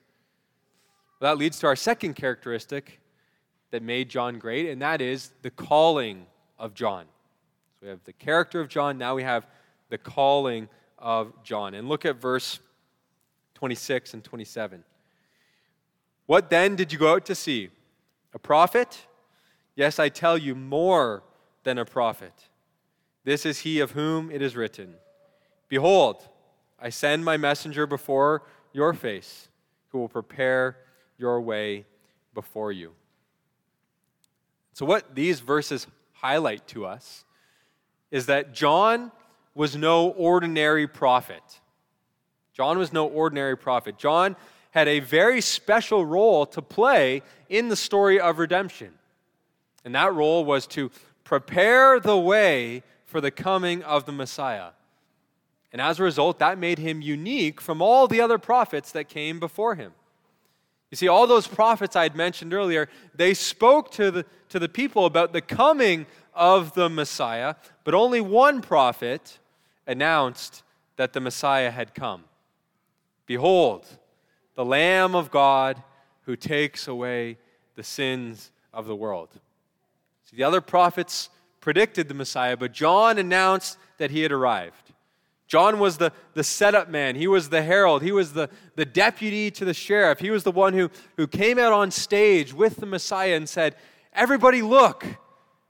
Well, 1.21 1.31
that 1.31 1.39
leads 1.39 1.59
to 1.61 1.67
our 1.67 1.77
second 1.77 2.15
characteristic 2.15 3.01
that 3.71 3.83
made 3.83 4.09
John 4.09 4.39
great, 4.39 4.69
and 4.69 4.83
that 4.83 5.01
is 5.01 5.31
the 5.43 5.51
calling 5.51 6.27
of 6.59 6.75
John. 6.75 7.05
So 7.75 7.81
we 7.83 7.89
have 7.89 8.05
the 8.05 8.13
character 8.13 8.61
of 8.61 8.69
John, 8.69 8.99
now 8.99 9.15
we 9.15 9.23
have 9.23 9.47
the 9.91 9.99
calling 9.99 10.69
of 10.99 11.33
John. 11.45 11.75
And 11.75 11.89
look 11.89 12.05
at 12.05 12.17
verse 12.17 12.59
26 13.55 14.15
and 14.15 14.25
27. 14.25 14.85
What 16.27 16.51
then 16.51 16.75
did 16.77 16.93
you 16.93 16.99
go 16.99 17.13
out 17.13 17.27
to 17.27 17.35
see? 17.35 17.71
A 18.33 18.39
prophet? 18.39 19.07
Yes, 19.77 19.99
I 19.99 20.09
tell 20.09 20.39
you, 20.39 20.55
more 20.55 21.23
than 21.65 21.79
a 21.79 21.85
prophet. 21.85 22.33
This 23.25 23.45
is 23.47 23.61
he 23.61 23.81
of 23.81 23.93
whom 23.93 24.31
it 24.31 24.43
is 24.43 24.55
written 24.57 24.95
Behold, 25.69 26.29
I 26.81 26.91
send 26.91 27.25
my 27.25 27.37
messenger 27.37 27.87
before 27.87 28.43
your 28.73 28.93
face, 28.93 29.49
who 29.89 29.99
will 29.99 30.09
prepare 30.09 30.77
your 31.19 31.41
way 31.41 31.87
before 32.35 32.73
you. 32.73 32.93
So, 34.75 34.85
what 34.85 35.15
these 35.15 35.41
verses 35.41 35.87
highlight 36.13 36.67
to 36.69 36.85
us 36.85 37.25
is 38.11 38.27
that 38.27 38.53
John 38.53 39.11
was 39.55 39.77
no 39.77 40.09
ordinary 40.11 40.87
prophet. 40.87 41.61
John 42.53 42.79
was 42.79 42.93
no 42.93 43.07
ordinary 43.07 43.57
prophet. 43.57 43.99
John 43.99 44.37
had 44.73 44.89
a 44.89 45.01
very 45.01 45.41
special 45.41 46.05
role 46.05 46.47
to 46.47 46.61
play 46.61 47.23
in 47.49 47.69
the 47.69 47.77
story 47.77 48.21
of 48.21 48.39
redemption. 48.39 48.93
And 49.85 49.95
that 49.95 50.15
role 50.15 50.45
was 50.45 50.67
to 50.69 50.91
prepare 51.25 52.01
the 52.01 52.19
way 52.19 52.83
for 53.05 53.21
the 53.21 53.31
coming 53.31 53.83
of 53.83 54.07
the 54.07 54.13
Messiah. 54.13 54.71
And 55.73 55.81
as 55.81 55.99
a 55.99 56.05
result, 56.05 56.39
that 56.39 56.59
made 56.59 56.79
him 56.79 57.03
unique 57.03 57.61
from 57.61 57.83
all 57.83 58.07
the 58.07 58.21
other 58.21 58.39
prophets 58.39 58.93
that 58.93 59.09
came 59.09 59.41
before 59.41 59.75
him. 59.75 59.93
You 60.91 60.97
see, 60.97 61.09
all 61.09 61.27
those 61.27 61.49
prophets 61.49 61.97
I 61.97 62.05
had 62.05 62.15
mentioned 62.15 62.55
earlier, 62.55 62.89
they 63.15 63.35
spoke 63.35 63.91
to 63.93 64.13
the, 64.13 64.27
to 64.51 64.61
the 64.61 64.69
people 64.69 65.07
about 65.07 65.33
the 65.33 65.41
coming 65.41 66.07
of 66.33 66.75
the 66.75 66.89
Messiah, 66.89 67.57
but 67.83 67.95
only 67.95 68.21
one 68.21 68.63
prophet 68.63 69.39
announced 69.87 70.63
that 70.97 71.13
the 71.13 71.21
Messiah 71.21 71.73
had 71.73 71.95
come. 71.95 72.25
Behold, 73.27 73.87
the 74.55 74.65
Lamb 74.65 75.17
of 75.17 75.31
God 75.33 75.83
who 76.23 76.37
takes 76.37 76.87
away 76.87 77.39
the 77.75 77.83
sins 77.83 78.53
of 78.73 78.87
the 78.87 78.95
world. 78.95 79.31
The 80.35 80.43
other 80.43 80.61
prophets 80.61 81.31
predicted 81.61 82.09
the 82.09 82.15
Messiah, 82.15 82.57
but 82.57 82.73
John 82.73 83.19
announced 83.19 83.79
that 83.99 84.11
he 84.11 84.23
had 84.23 84.33
arrived. 84.33 84.93
John 85.47 85.79
was 85.79 85.99
the, 85.99 86.13
the 86.33 86.43
setup 86.43 86.89
man. 86.89 87.17
He 87.17 87.27
was 87.29 87.49
the 87.49 87.63
herald. 87.63 88.03
He 88.03 88.13
was 88.13 88.33
the, 88.33 88.49
the 88.77 88.85
deputy 88.85 89.51
to 89.53 89.65
the 89.65 89.75
sheriff. 89.75 90.19
He 90.19 90.31
was 90.31 90.43
the 90.43 90.51
one 90.51 90.73
who, 90.73 90.91
who 91.17 91.27
came 91.27 91.59
out 91.59 91.73
on 91.73 91.91
stage 91.91 92.53
with 92.53 92.77
the 92.77 92.87
Messiah 92.87 93.37
and 93.37 93.49
said, 93.49 93.77
Everybody, 94.13 94.63
look, 94.63 95.05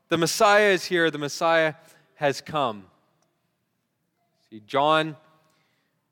the 0.09 0.19
Messiah 0.19 0.71
is 0.71 0.85
here. 0.85 1.11
The 1.11 1.19
Messiah 1.19 1.75
has 2.17 2.41
come. 2.41 2.85
See, 4.49 4.63
John 4.67 5.17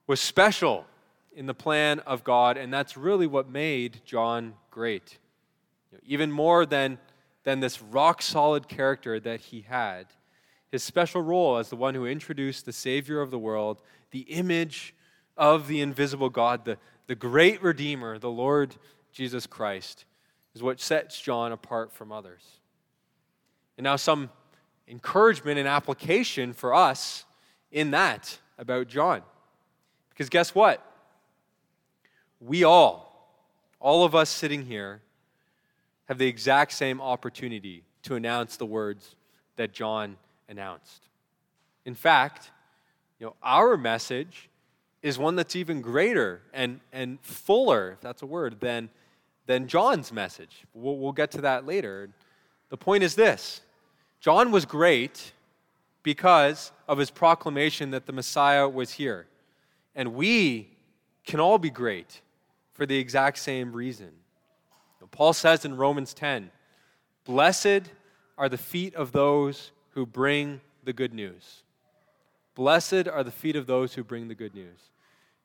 was 0.06 0.20
special 0.20 0.86
in 1.34 1.46
the 1.46 1.54
plan 1.54 2.00
of 2.00 2.24
God, 2.24 2.56
and 2.56 2.72
that's 2.72 2.96
really 2.96 3.26
what 3.26 3.48
made 3.48 4.00
John 4.04 4.54
great. 4.70 5.18
You 5.90 5.98
know, 5.98 6.02
even 6.06 6.32
more 6.32 6.66
than, 6.66 6.98
than 7.44 7.61
this 7.61 7.83
rock 7.83 8.22
solid 8.22 8.68
character 8.68 9.18
that 9.20 9.40
he 9.40 9.62
had 9.62 10.07
his 10.72 10.83
special 10.83 11.20
role 11.20 11.59
as 11.59 11.68
the 11.68 11.76
one 11.76 11.94
who 11.94 12.07
introduced 12.07 12.64
the 12.64 12.72
Savior 12.72 13.20
of 13.20 13.31
the 13.31 13.38
world, 13.38 13.83
the 14.11 14.20
image 14.20 14.94
of 15.37 15.68
the 15.68 15.83
invisible 15.83 16.31
God, 16.31 16.64
the, 16.64 16.78
the 17.07 17.14
great 17.14 17.62
Redeemer, 17.62 18.18
the 18.18 18.31
Lord 18.31 18.74
Jesus 19.12 19.46
Christ, 19.46 20.07
is 20.55 20.62
what 20.62 20.81
sets 20.81 21.20
John 21.20 21.52
apart 21.52 21.92
from 21.92 22.11
others. 22.11 22.42
And 23.76 23.85
now, 23.85 23.96
some 23.96 24.31
encouragement 24.88 25.59
and 25.59 25.68
application 25.68 26.55
for 26.55 26.74
us 26.74 27.26
in 27.70 27.90
that 27.90 28.38
about 28.59 28.88
John. 28.88 29.22
Because 30.09 30.31
guess 30.31 30.55
what? 30.55 30.83
We 32.40 32.64
all, 32.64 33.31
all 33.78 34.05
of 34.05 34.14
us 34.14 34.31
sitting 34.31 34.64
here, 34.64 35.02
have 36.12 36.18
the 36.18 36.27
exact 36.27 36.72
same 36.72 37.01
opportunity 37.01 37.83
to 38.03 38.16
announce 38.16 38.59
the 38.59 38.66
words 38.66 39.16
that 39.57 39.72
John 39.72 40.18
announced. 40.46 41.09
In 41.87 41.94
fact, 41.94 42.51
you 43.18 43.25
know, 43.25 43.35
our 43.42 43.79
message 43.79 44.51
is 45.01 45.18
one 45.18 45.37
that's 45.37 45.57
even 45.57 45.81
greater 45.81 46.42
and, 46.53 46.81
and 46.92 47.18
fuller, 47.22 47.92
if 47.92 48.03
that's 48.03 48.20
a 48.20 48.27
word, 48.27 48.61
than, 48.61 48.90
than 49.46 49.66
John's 49.66 50.12
message. 50.12 50.64
We'll, 50.75 50.98
we'll 50.98 51.12
get 51.12 51.31
to 51.31 51.40
that 51.40 51.64
later. 51.64 52.11
The 52.68 52.77
point 52.77 53.05
is 53.05 53.14
this 53.14 53.62
John 54.20 54.51
was 54.51 54.66
great 54.66 55.33
because 56.03 56.72
of 56.87 56.98
his 56.98 57.11
proclamation 57.11 57.90
that 57.92 58.05
the 58.05 58.12
Messiah 58.12 58.68
was 58.68 58.92
here. 58.92 59.29
And 59.94 60.12
we 60.12 60.77
can 61.25 61.40
all 61.40 61.57
be 61.57 61.70
great 61.70 62.20
for 62.75 62.85
the 62.85 62.98
exact 62.98 63.38
same 63.38 63.72
reason. 63.72 64.11
Paul 65.12 65.33
says 65.33 65.64
in 65.64 65.77
Romans 65.77 66.12
10 66.12 66.51
Blessed 67.25 67.90
are 68.37 68.48
the 68.48 68.59
feet 68.59 68.94
of 68.96 69.12
those 69.12 69.70
who 69.90 70.05
bring 70.05 70.61
the 70.83 70.92
good 70.92 71.14
news. 71.14 71.62
Blessed 72.55 73.07
are 73.07 73.22
the 73.22 73.31
feet 73.31 73.55
of 73.55 73.66
those 73.66 73.94
who 73.94 74.03
bring 74.03 74.29
the 74.29 74.35
good 74.35 74.55
news. 74.55 74.90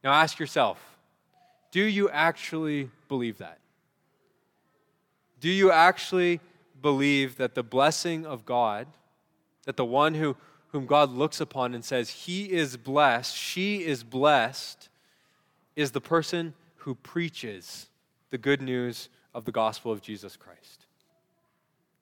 Now 0.03 0.13
ask 0.13 0.39
yourself 0.39 0.97
do 1.71 1.83
you 1.83 2.09
actually 2.09 2.89
believe 3.07 3.37
that? 3.37 3.59
Do 5.39 5.49
you 5.49 5.71
actually 5.71 6.39
believe 6.81 7.37
that 7.37 7.55
the 7.55 7.63
blessing 7.63 8.25
of 8.25 8.45
God, 8.45 8.87
that 9.65 9.77
the 9.77 9.85
one 9.85 10.15
who, 10.15 10.35
whom 10.69 10.85
God 10.85 11.11
looks 11.11 11.41
upon 11.41 11.73
and 11.75 11.83
says, 11.83 12.09
He 12.09 12.51
is 12.51 12.77
blessed, 12.77 13.35
she 13.35 13.85
is 13.85 14.03
blessed, 14.03 14.89
is 15.75 15.91
the 15.91 16.01
person 16.01 16.53
who 16.77 16.95
preaches 16.95 17.89
the 18.29 18.37
good 18.37 18.61
news 18.61 19.09
of 19.33 19.45
the 19.45 19.51
gospel 19.51 19.91
of 19.91 20.01
Jesus 20.01 20.35
Christ? 20.35 20.85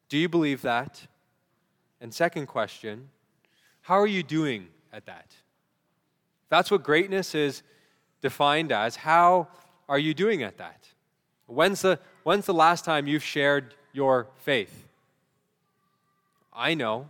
Do 0.10 0.18
you 0.18 0.30
believe 0.30 0.62
that? 0.62 1.08
And 2.02 2.14
second 2.14 2.48
question, 2.48 3.10
how 3.82 3.96
are 3.96 4.08
you 4.08 4.24
doing 4.24 4.68
at 4.94 5.06
that? 5.06 5.34
That's 6.50 6.70
what 6.70 6.84
greatness 6.84 7.36
is 7.36 7.64
defined 8.22 8.72
as. 8.72 8.96
How 8.96 9.48
are 9.88 10.00
you 10.00 10.14
doing 10.14 10.44
at 10.44 10.58
that? 10.58 10.88
When's 11.48 11.82
the, 11.82 12.00
when's 12.24 12.46
the 12.46 12.54
last 12.54 12.86
time 12.86 13.08
you've 13.08 13.24
shared 13.24 13.76
your 13.94 14.28
faith? 14.38 14.88
I 16.54 16.74
know 16.74 17.10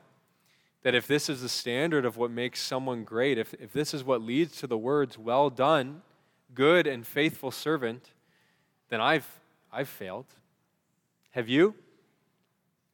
that 0.83 0.95
if 0.95 1.07
this 1.07 1.29
is 1.29 1.41
the 1.41 1.49
standard 1.49 2.05
of 2.05 2.17
what 2.17 2.31
makes 2.31 2.61
someone 2.61 3.03
great, 3.03 3.37
if, 3.37 3.53
if 3.55 3.73
this 3.73 3.93
is 3.93 4.03
what 4.03 4.21
leads 4.21 4.57
to 4.57 4.67
the 4.67 4.77
words, 4.77 5.17
well 5.17 5.49
done, 5.49 6.01
good 6.53 6.85
and 6.85 7.05
faithful 7.05 7.51
servant, 7.51 8.11
then 8.89 9.01
I've, 9.01 9.27
I've 9.75 9.89
failed. 9.89 10.25
Have 11.31 11.49
you? 11.49 11.75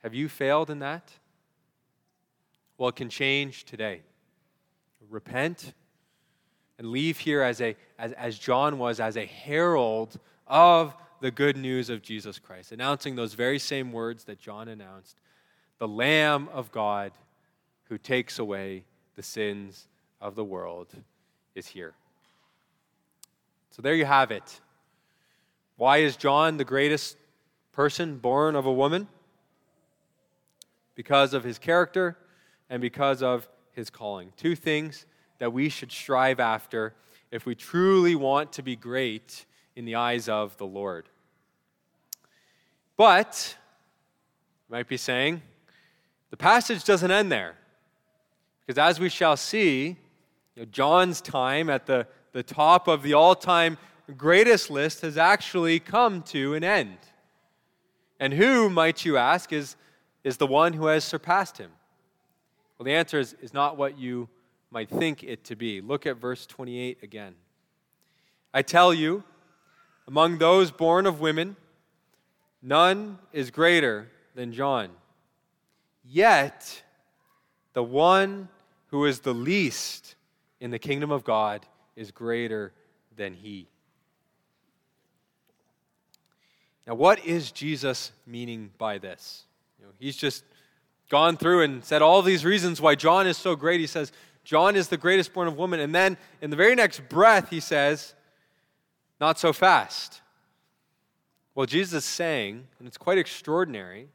Have 0.02 0.16
you 0.16 0.28
failed 0.28 0.72
in 0.72 0.80
that? 0.80 1.12
Well, 2.78 2.90
it 2.90 2.96
can 2.96 3.10
change 3.10 3.66
today. 3.66 4.02
Repent 5.08 5.74
and 6.80 6.88
leave 6.88 7.20
here 7.20 7.44
as, 7.44 7.62
a, 7.62 7.76
as, 8.00 8.14
as 8.14 8.40
John 8.40 8.80
was, 8.80 9.00
as 9.00 9.16
a 9.16 9.26
herald 9.26 10.20
of 10.48 10.96
the 11.20 11.30
good 11.30 11.56
news 11.56 11.92
of 11.92 12.02
Jesus 12.02 12.40
Christ, 12.40 12.72
announcing 12.72 13.16
those 13.16 13.36
very 13.36 13.60
same 13.60 13.92
words 13.92 14.24
that 14.24 14.40
John 14.40 14.68
announced 14.68 15.20
the 15.78 15.88
Lamb 15.88 16.50
of 16.52 16.72
God 16.72 17.12
who 17.90 18.00
takes 18.00 18.40
away 18.40 18.86
the 19.16 19.22
sins 19.22 19.88
of 20.20 20.34
the 20.34 20.44
world 20.44 20.88
is 21.54 21.68
here. 21.68 21.94
So 23.70 23.84
there 23.84 23.94
you 23.94 24.06
have 24.06 24.32
it. 24.32 24.60
Why 25.82 25.98
is 25.98 26.16
John 26.16 26.58
the 26.58 26.64
greatest 26.64 27.18
person 27.72 28.20
born 28.20 28.56
of 28.56 28.68
a 28.68 28.72
woman? 28.72 29.08
Because 30.94 31.34
of 31.34 31.44
his 31.44 31.58
character 31.58 32.20
and 32.70 32.84
because 32.84 33.24
of 33.24 33.50
his 33.72 33.90
calling. 33.90 34.32
Two 34.38 34.56
things 34.56 35.08
that 35.40 35.52
we 35.52 35.70
should 35.70 35.92
strive 35.92 36.40
after 36.40 36.94
if 37.32 37.48
we 37.48 37.56
truly 37.56 38.14
want 38.14 38.54
to 38.54 38.62
be 38.62 38.76
great 38.76 39.48
in 39.76 39.86
the 39.86 39.96
eyes 39.96 40.30
of 40.30 40.56
the 40.58 40.68
Lord. 40.68 41.10
But, 42.96 43.58
you 44.70 44.76
might 44.76 44.88
be 44.88 44.98
saying, 44.98 45.42
the 46.30 46.38
passage 46.38 46.84
doesn't 46.84 47.10
end 47.10 47.32
there. 47.32 47.56
Because 48.60 48.78
as 48.78 49.00
we 49.00 49.10
shall 49.10 49.36
see, 49.36 49.98
you 50.54 50.62
know, 50.62 50.66
John's 50.66 51.22
time 51.22 51.72
at 51.72 51.88
the, 51.88 52.06
the 52.34 52.44
top 52.44 52.88
of 52.88 53.02
the 53.02 53.16
all 53.16 53.34
time 53.34 53.80
greatest 54.12 54.70
list 54.70 55.02
has 55.02 55.18
actually 55.18 55.80
come 55.80 56.22
to 56.24 56.54
an 56.54 56.64
end. 56.64 56.98
And 58.20 58.34
who, 58.34 58.70
might 58.70 59.04
you 59.06 59.18
ask, 59.18 59.52
is, 59.52 59.76
is 60.24 60.38
the 60.38 60.48
one 60.48 60.74
who 60.74 60.86
has 60.88 61.04
surpassed 61.04 61.58
him? 61.58 61.72
Well, 62.78 62.86
the 62.86 62.94
answer 62.94 63.20
is, 63.20 63.36
is 63.42 63.54
not 63.54 63.78
what 63.78 63.98
you 63.98 64.30
might 64.72 64.90
think 64.90 65.24
it 65.24 65.44
to 65.46 65.56
be. 65.56 65.82
Look 65.82 66.06
at 66.06 66.18
verse 66.18 66.46
28 66.46 67.00
again. 67.04 67.36
I 68.54 68.62
tell 68.62 68.94
you, 68.94 69.24
among 70.08 70.38
those 70.38 70.72
born 70.72 71.06
of 71.06 71.20
women, 71.20 71.56
none 72.62 73.20
is 73.32 73.52
greater 73.52 74.10
than 74.36 74.52
John. 74.52 74.90
Yet, 76.04 76.84
the 77.74 77.84
one 77.84 78.50
who 78.88 79.06
is 79.06 79.20
the 79.20 79.34
least 79.34 80.16
in 80.60 80.72
the 80.72 80.80
kingdom 80.80 81.12
of 81.12 81.24
God 81.24 81.66
is 81.96 82.12
greater 82.12 82.74
than 83.16 83.34
he. 83.34 83.68
Now, 86.88 86.96
what 86.96 87.26
is 87.26 87.52
Jesus 87.52 88.12
meaning 88.26 88.72
by 88.78 88.98
this? 88.98 89.44
You 89.80 89.86
know, 89.86 89.92
he's 90.00 90.18
just 90.18 90.44
gone 91.10 91.38
through 91.38 91.62
and 91.64 91.84
said 91.84 92.02
all 92.02 92.22
these 92.22 92.46
reasons 92.46 92.82
why 92.82 92.96
John 92.96 93.28
is 93.28 93.38
so 93.38 93.56
great. 93.56 93.80
He 93.80 93.88
says, 93.88 94.12
John 94.44 94.76
is 94.76 94.88
the 94.88 94.98
greatest 94.98 95.34
born 95.34 95.48
of 95.48 95.58
woman. 95.58 95.80
And 95.80 95.94
then 95.94 96.18
in 96.42 96.50
the 96.50 96.56
very 96.56 96.74
next 96.74 97.08
breath, 97.10 97.50
he 97.50 97.60
says, 97.60 98.16
not 99.20 99.38
so 99.38 99.54
fast. 99.54 100.22
Well, 101.54 101.66
Jesus 101.66 102.06
is 102.06 102.06
saying, 102.06 102.66
and 102.80 102.88
it's 102.88 102.98
quite 102.98 103.18
extraordinary, 103.18 104.08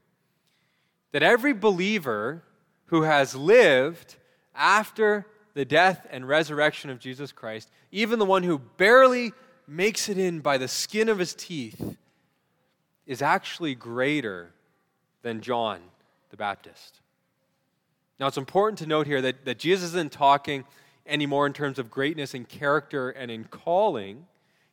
that 1.12 1.22
every 1.22 1.52
believer 1.52 2.42
who 2.86 3.02
has 3.02 3.34
lived 3.34 4.16
after 4.54 5.26
the 5.54 5.64
death 5.64 6.06
and 6.10 6.26
resurrection 6.26 6.90
of 6.90 6.98
Jesus 6.98 7.30
Christ, 7.30 7.70
even 7.92 8.18
the 8.18 8.24
one 8.24 8.42
who 8.42 8.58
barely 8.58 9.32
makes 9.68 10.08
it 10.08 10.18
in 10.18 10.40
by 10.40 10.58
the 10.58 10.68
skin 10.68 11.08
of 11.08 11.18
his 11.18 11.34
teeth, 11.34 11.96
is 13.06 13.22
actually 13.22 13.74
greater 13.74 14.50
than 15.22 15.40
John 15.40 15.80
the 16.30 16.36
Baptist. 16.36 17.00
Now, 18.18 18.26
it's 18.26 18.38
important 18.38 18.78
to 18.78 18.86
note 18.86 19.06
here 19.06 19.20
that, 19.22 19.44
that 19.44 19.58
Jesus 19.58 19.90
isn't 19.90 20.12
talking 20.12 20.64
anymore 21.06 21.46
in 21.46 21.52
terms 21.52 21.78
of 21.78 21.90
greatness 21.90 22.34
in 22.34 22.44
character 22.44 23.10
and 23.10 23.30
in 23.30 23.44
calling. 23.44 24.26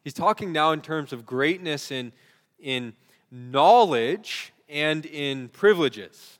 He's 0.04 0.14
talking 0.14 0.52
now 0.52 0.72
in 0.72 0.82
terms 0.82 1.14
of 1.14 1.26
greatness 1.26 1.92
in, 1.92 2.12
in 2.60 2.94
knowledge 3.32 4.54
and 4.70 5.06
in 5.06 5.50
privileges. 5.50 6.40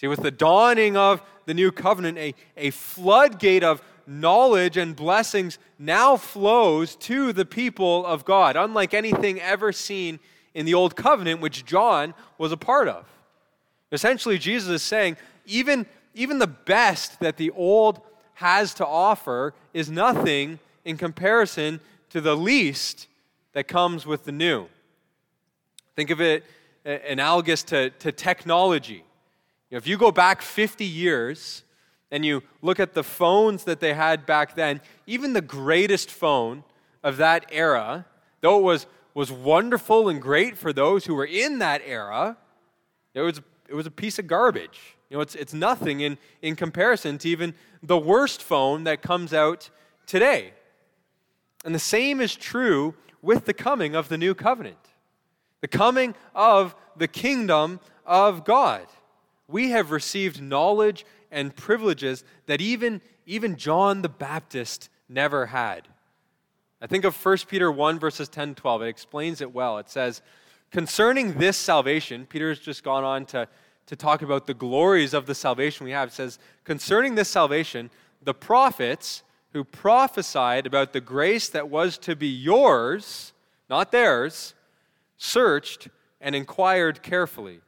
See, 0.00 0.06
with 0.06 0.22
the 0.22 0.30
dawning 0.30 0.96
of 0.96 1.20
the 1.46 1.54
new 1.54 1.72
covenant, 1.72 2.18
a, 2.18 2.34
a 2.56 2.70
floodgate 2.70 3.64
of 3.64 3.82
knowledge 4.06 4.76
and 4.76 4.94
blessings 4.94 5.58
now 5.78 6.16
flows 6.16 6.94
to 6.96 7.32
the 7.32 7.44
people 7.44 8.06
of 8.06 8.24
God, 8.24 8.56
unlike 8.56 8.94
anything 8.94 9.40
ever 9.40 9.72
seen 9.72 10.20
in 10.58 10.66
the 10.66 10.74
old 10.74 10.96
covenant, 10.96 11.40
which 11.40 11.64
John 11.64 12.14
was 12.36 12.50
a 12.50 12.56
part 12.56 12.88
of. 12.88 13.04
Essentially, 13.92 14.38
Jesus 14.38 14.68
is 14.68 14.82
saying, 14.82 15.16
even, 15.46 15.86
even 16.14 16.40
the 16.40 16.48
best 16.48 17.20
that 17.20 17.36
the 17.36 17.52
old 17.52 18.00
has 18.34 18.74
to 18.74 18.84
offer 18.84 19.54
is 19.72 19.88
nothing 19.88 20.58
in 20.84 20.96
comparison 20.96 21.78
to 22.10 22.20
the 22.20 22.36
least 22.36 23.06
that 23.52 23.68
comes 23.68 24.04
with 24.04 24.24
the 24.24 24.32
new. 24.32 24.66
Think 25.94 26.10
of 26.10 26.20
it 26.20 26.44
analogous 26.84 27.62
to, 27.62 27.90
to 27.90 28.10
technology. 28.10 29.04
You 29.70 29.76
know, 29.76 29.78
if 29.78 29.86
you 29.86 29.96
go 29.96 30.10
back 30.10 30.42
50 30.42 30.84
years 30.84 31.62
and 32.10 32.26
you 32.26 32.42
look 32.62 32.80
at 32.80 32.94
the 32.94 33.04
phones 33.04 33.62
that 33.62 33.78
they 33.78 33.94
had 33.94 34.26
back 34.26 34.56
then, 34.56 34.80
even 35.06 35.34
the 35.34 35.40
greatest 35.40 36.10
phone 36.10 36.64
of 37.04 37.18
that 37.18 37.46
era, 37.52 38.06
though 38.40 38.58
it 38.58 38.62
was, 38.62 38.86
was 39.18 39.32
wonderful 39.32 40.08
and 40.08 40.22
great 40.22 40.56
for 40.56 40.72
those 40.72 41.04
who 41.04 41.12
were 41.12 41.24
in 41.24 41.58
that 41.58 41.82
era, 41.84 42.36
it 43.14 43.20
was, 43.20 43.40
it 43.68 43.74
was 43.74 43.84
a 43.84 43.90
piece 43.90 44.16
of 44.20 44.28
garbage. 44.28 44.78
You 45.10 45.16
know, 45.16 45.20
it's, 45.22 45.34
it's 45.34 45.52
nothing 45.52 45.98
in, 46.02 46.18
in 46.40 46.54
comparison 46.54 47.18
to 47.18 47.28
even 47.28 47.54
the 47.82 47.98
worst 47.98 48.40
phone 48.40 48.84
that 48.84 49.02
comes 49.02 49.34
out 49.34 49.70
today. 50.06 50.52
And 51.64 51.74
the 51.74 51.80
same 51.80 52.20
is 52.20 52.36
true 52.36 52.94
with 53.20 53.44
the 53.46 53.54
coming 53.54 53.96
of 53.96 54.08
the 54.08 54.16
new 54.16 54.36
covenant, 54.36 54.78
the 55.62 55.66
coming 55.66 56.14
of 56.32 56.76
the 56.96 57.08
kingdom 57.08 57.80
of 58.06 58.44
God. 58.44 58.86
We 59.48 59.70
have 59.70 59.90
received 59.90 60.40
knowledge 60.40 61.04
and 61.32 61.56
privileges 61.56 62.22
that 62.46 62.60
even, 62.60 63.00
even 63.26 63.56
John 63.56 64.02
the 64.02 64.08
Baptist 64.08 64.88
never 65.08 65.46
had. 65.46 65.88
I 66.80 66.86
think 66.86 67.04
of 67.04 67.16
1 67.16 67.38
Peter 67.48 67.70
1, 67.70 67.98
verses 67.98 68.28
10 68.28 68.54
12. 68.54 68.82
It 68.82 68.88
explains 68.88 69.40
it 69.40 69.52
well. 69.52 69.78
It 69.78 69.90
says, 69.90 70.22
Concerning 70.70 71.34
this 71.34 71.56
salvation, 71.56 72.26
Peter 72.26 72.48
has 72.50 72.58
just 72.58 72.84
gone 72.84 73.04
on 73.04 73.24
to 73.26 73.48
to 73.88 73.96
talk 73.96 74.20
about 74.20 74.46
the 74.46 74.52
glories 74.52 75.14
of 75.14 75.24
the 75.24 75.34
salvation 75.34 75.84
we 75.84 75.92
have. 75.92 76.08
It 76.08 76.14
says, 76.14 76.38
Concerning 76.64 77.14
this 77.14 77.28
salvation, 77.28 77.90
the 78.22 78.34
prophets 78.34 79.22
who 79.54 79.64
prophesied 79.64 80.66
about 80.66 80.92
the 80.92 81.00
grace 81.00 81.48
that 81.48 81.70
was 81.70 81.96
to 81.98 82.14
be 82.14 82.28
yours, 82.28 83.32
not 83.70 83.90
theirs, 83.90 84.54
searched 85.16 85.88
and 86.20 86.34
inquired 86.34 87.02
carefully, 87.02 87.60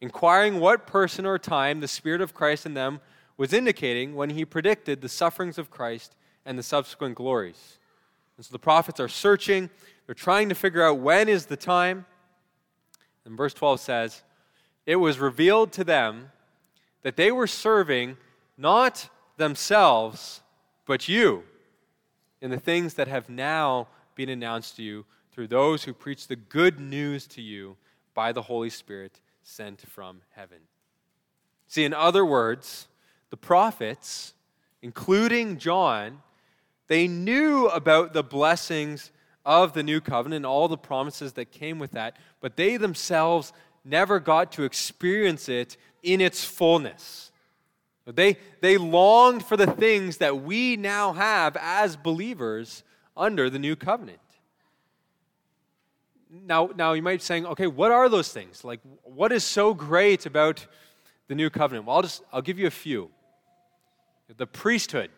inquiring 0.00 0.60
what 0.60 0.86
person 0.86 1.26
or 1.26 1.40
time 1.40 1.80
the 1.80 1.88
Spirit 1.88 2.20
of 2.20 2.34
Christ 2.34 2.64
in 2.64 2.74
them 2.74 3.00
was 3.36 3.52
indicating 3.52 4.14
when 4.14 4.30
he 4.30 4.44
predicted 4.44 5.00
the 5.00 5.08
sufferings 5.08 5.58
of 5.58 5.70
Christ 5.70 6.14
and 6.46 6.56
the 6.56 6.62
subsequent 6.62 7.16
glories. 7.16 7.77
And 8.38 8.46
so 8.46 8.52
the 8.52 8.58
prophets 8.58 9.00
are 9.00 9.08
searching, 9.08 9.68
they're 10.06 10.14
trying 10.14 10.48
to 10.48 10.54
figure 10.54 10.82
out 10.82 11.00
when 11.00 11.28
is 11.28 11.46
the 11.46 11.56
time. 11.56 12.06
And 13.26 13.36
verse 13.36 13.52
12 13.52 13.80
says, 13.80 14.22
it 14.86 14.96
was 14.96 15.18
revealed 15.18 15.72
to 15.72 15.84
them 15.84 16.30
that 17.02 17.16
they 17.16 17.30
were 17.30 17.48
serving 17.48 18.16
not 18.56 19.10
themselves, 19.36 20.40
but 20.86 21.08
you 21.08 21.42
in 22.40 22.50
the 22.50 22.60
things 22.60 22.94
that 22.94 23.08
have 23.08 23.28
now 23.28 23.88
been 24.14 24.28
announced 24.28 24.76
to 24.76 24.82
you 24.82 25.04
through 25.32 25.48
those 25.48 25.84
who 25.84 25.92
preach 25.92 26.28
the 26.28 26.36
good 26.36 26.80
news 26.80 27.26
to 27.26 27.42
you 27.42 27.76
by 28.14 28.32
the 28.32 28.42
Holy 28.42 28.70
Spirit 28.70 29.20
sent 29.42 29.80
from 29.88 30.20
heaven. 30.30 30.58
See, 31.66 31.84
in 31.84 31.92
other 31.92 32.24
words, 32.24 32.88
the 33.30 33.36
prophets, 33.36 34.34
including 34.80 35.58
John, 35.58 36.22
they 36.88 37.06
knew 37.06 37.68
about 37.68 38.12
the 38.12 38.22
blessings 38.22 39.10
of 39.44 39.72
the 39.72 39.82
new 39.82 40.00
covenant 40.00 40.38
and 40.38 40.46
all 40.46 40.68
the 40.68 40.76
promises 40.76 41.34
that 41.34 41.52
came 41.52 41.78
with 41.78 41.92
that, 41.92 42.16
but 42.40 42.56
they 42.56 42.76
themselves 42.76 43.52
never 43.84 44.20
got 44.20 44.52
to 44.52 44.64
experience 44.64 45.48
it 45.48 45.76
in 46.02 46.20
its 46.20 46.44
fullness. 46.44 47.30
They, 48.06 48.38
they 48.60 48.78
longed 48.78 49.44
for 49.44 49.56
the 49.56 49.66
things 49.66 50.18
that 50.18 50.42
we 50.42 50.76
now 50.76 51.12
have 51.12 51.56
as 51.60 51.96
believers 51.96 52.82
under 53.16 53.50
the 53.50 53.58
new 53.58 53.76
covenant. 53.76 54.20
Now, 56.30 56.70
now 56.76 56.92
you 56.92 57.02
might 57.02 57.20
be 57.20 57.24
saying, 57.24 57.46
okay, 57.46 57.66
what 57.66 57.90
are 57.90 58.08
those 58.08 58.32
things? 58.32 58.64
Like, 58.64 58.80
what 59.02 59.32
is 59.32 59.44
so 59.44 59.74
great 59.74 60.26
about 60.26 60.66
the 61.26 61.34
new 61.34 61.50
covenant? 61.50 61.86
Well, 61.86 61.96
I'll 61.96 62.02
just 62.02 62.22
I'll 62.32 62.42
give 62.42 62.58
you 62.58 62.66
a 62.66 62.70
few. 62.70 63.10
The 64.36 64.46
priesthood, 64.46 65.10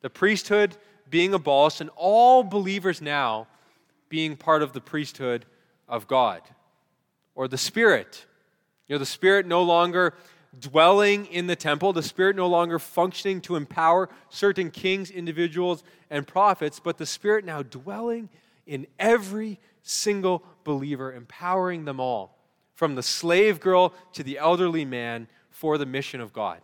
the 0.00 0.10
priesthood 0.10 0.76
being 1.10 1.34
abolished, 1.34 1.80
and 1.80 1.90
all 1.96 2.42
believers 2.42 3.00
now 3.00 3.46
being 4.08 4.36
part 4.36 4.62
of 4.62 4.72
the 4.72 4.80
priesthood 4.80 5.44
of 5.88 6.06
God 6.06 6.42
or 7.34 7.48
the 7.48 7.58
Spirit. 7.58 8.26
You 8.88 8.94
know, 8.94 8.98
the 8.98 9.06
Spirit 9.06 9.46
no 9.46 9.62
longer 9.62 10.14
dwelling 10.58 11.26
in 11.26 11.46
the 11.46 11.56
temple, 11.56 11.92
the 11.92 12.02
Spirit 12.02 12.36
no 12.36 12.48
longer 12.48 12.78
functioning 12.78 13.40
to 13.42 13.56
empower 13.56 14.08
certain 14.28 14.70
kings, 14.70 15.10
individuals, 15.10 15.84
and 16.10 16.26
prophets, 16.26 16.80
but 16.80 16.98
the 16.98 17.06
Spirit 17.06 17.44
now 17.44 17.62
dwelling 17.62 18.28
in 18.66 18.86
every 18.98 19.60
single 19.82 20.42
believer, 20.64 21.12
empowering 21.12 21.84
them 21.84 22.00
all, 22.00 22.36
from 22.74 22.94
the 22.94 23.02
slave 23.02 23.60
girl 23.60 23.94
to 24.12 24.22
the 24.22 24.38
elderly 24.38 24.84
man, 24.84 25.28
for 25.50 25.78
the 25.78 25.86
mission 25.86 26.20
of 26.20 26.32
God. 26.32 26.60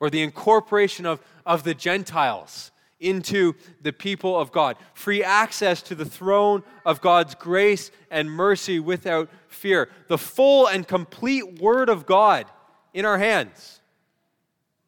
Or 0.00 0.10
the 0.10 0.22
incorporation 0.22 1.06
of, 1.06 1.20
of 1.44 1.64
the 1.64 1.74
Gentiles 1.74 2.70
into 3.00 3.54
the 3.80 3.92
people 3.92 4.38
of 4.38 4.52
God. 4.52 4.76
Free 4.94 5.22
access 5.22 5.82
to 5.82 5.94
the 5.94 6.04
throne 6.04 6.62
of 6.84 7.00
God's 7.00 7.34
grace 7.34 7.90
and 8.10 8.30
mercy 8.30 8.80
without 8.80 9.28
fear. 9.48 9.88
The 10.08 10.18
full 10.18 10.66
and 10.66 10.86
complete 10.86 11.60
Word 11.60 11.88
of 11.88 12.06
God 12.06 12.46
in 12.92 13.04
our 13.04 13.18
hands. 13.18 13.80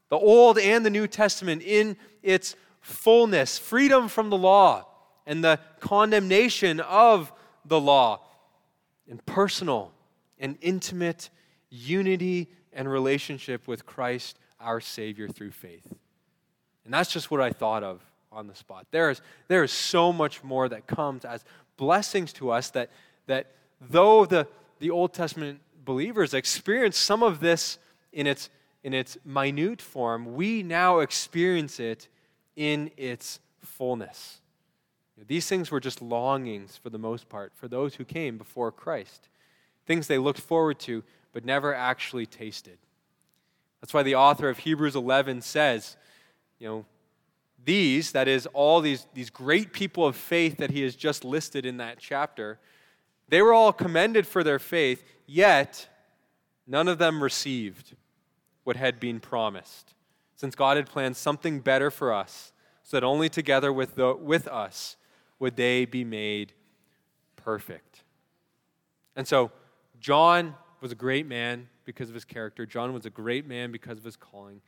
The 0.09 0.19
Old 0.19 0.59
and 0.59 0.85
the 0.85 0.91
New 0.91 1.07
Testament 1.07 1.63
in 1.63 1.97
its 2.23 2.57
fullness. 2.81 3.59
Freedom 3.59 4.09
from 4.09 4.31
the 4.31 4.39
law 4.39 4.87
and 5.27 5.45
the 5.45 5.61
condemnation 5.79 6.81
of 6.81 7.33
the 7.65 7.81
law. 7.81 8.21
And 9.09 9.25
personal 9.27 9.93
and 10.39 10.57
intimate 10.61 11.31
unity 11.69 12.49
and 12.73 12.91
relationship 12.91 13.69
with 13.69 13.87
Christ, 13.87 14.39
our 14.61 14.81
Savior, 14.81 15.29
through 15.29 15.53
faith. 15.53 15.93
And 16.91 16.95
that's 16.97 17.13
just 17.13 17.31
what 17.31 17.41
I 17.41 17.53
thought 17.53 17.85
of 17.85 18.01
on 18.33 18.49
the 18.49 18.55
spot. 18.57 18.85
There 18.91 19.11
is, 19.11 19.23
there 19.47 19.63
is 19.63 19.71
so 19.71 20.13
much 20.13 20.43
more 20.43 20.69
that 20.69 20.89
comes 20.89 21.25
as 21.25 21.45
blessings 21.77 22.33
to 22.33 22.51
us 22.51 22.71
that, 22.71 22.91
that 23.29 23.47
though 23.81 24.27
the, 24.27 24.49
the 24.81 24.91
Old 24.91 25.13
Testament 25.13 25.61
believers 25.85 26.35
experienced 26.35 27.01
some 27.01 27.23
of 27.23 27.39
this 27.39 27.79
in 28.13 28.27
its, 28.27 28.51
in 28.83 28.93
its 28.93 29.17
minute 29.25 29.81
form, 29.81 30.35
we 30.35 30.65
now 30.65 30.99
experience 30.99 31.79
it 31.79 32.09
in 32.57 32.91
its 32.97 33.39
fullness. 33.61 34.41
These 35.29 35.47
things 35.47 35.71
were 35.71 35.79
just 35.79 36.03
longings 36.03 36.77
for 36.77 36.91
the 36.91 36.99
most 36.99 37.29
part 37.29 37.53
for 37.55 37.69
those 37.69 37.95
who 37.95 38.05
came 38.05 38.37
before 38.37 38.73
Christ, 38.73 39.29
things 39.87 40.09
they 40.09 40.19
looked 40.19 40.41
forward 40.41 40.81
to 40.81 41.05
but 41.33 41.45
never 41.45 41.73
actually 41.73 42.27
tasted. 42.27 42.79
That's 43.81 43.95
why 43.95 44.03
the 44.03 44.17
author 44.17 44.49
of 44.49 44.59
Hebrews 44.59 44.97
11 44.97 45.43
says, 45.43 45.97
you 46.61 46.69
know, 46.69 46.87
these, 47.65 48.13
that 48.13 48.29
is, 48.29 48.47
all 48.53 48.81
these, 48.81 49.07
these 49.13 49.31
great 49.31 49.73
people 49.73 50.07
of 50.07 50.15
faith 50.15 50.59
that 50.59 50.71
he 50.71 50.83
has 50.83 50.95
just 50.95 51.25
listed 51.25 51.67
in 51.67 51.79
that 51.79 51.99
chapter, 51.99 52.59
they 53.29 53.43
were 53.43 53.53
all 53.53 53.73
commended 53.73 54.27
for 54.27 54.45
their 54.45 54.59
faith, 54.59 55.03
yet 55.27 55.89
none 56.67 56.87
of 56.87 56.99
them 56.99 57.23
received 57.23 57.97
what 58.65 58.77
had 58.77 59.01
been 59.01 59.21
promised, 59.21 59.95
since 60.37 60.55
God 60.55 60.77
had 60.77 60.87
planned 60.87 61.17
something 61.17 61.61
better 61.61 61.91
for 61.91 62.13
us, 62.13 62.53
so 62.83 62.97
that 62.97 63.05
only 63.05 63.29
together 63.29 63.73
with, 63.73 63.97
the, 63.97 64.15
with 64.15 64.47
us 64.49 64.97
would 65.39 65.57
they 65.57 65.85
be 65.85 66.05
made 66.05 66.53
perfect. 67.37 68.03
And 69.17 69.27
so, 69.27 69.51
John 69.99 70.55
was 70.81 70.93
a 70.93 70.95
great 70.95 71.27
man 71.27 71.69
because 71.85 72.09
of 72.09 72.15
his 72.15 72.25
character. 72.25 72.65
John 72.65 72.95
was 72.95 73.05
a 73.05 73.11
great 73.11 73.47
man 73.47 73.71
because 73.71 73.99
of 73.99 74.05
his 74.05 74.17
calling. 74.17 74.63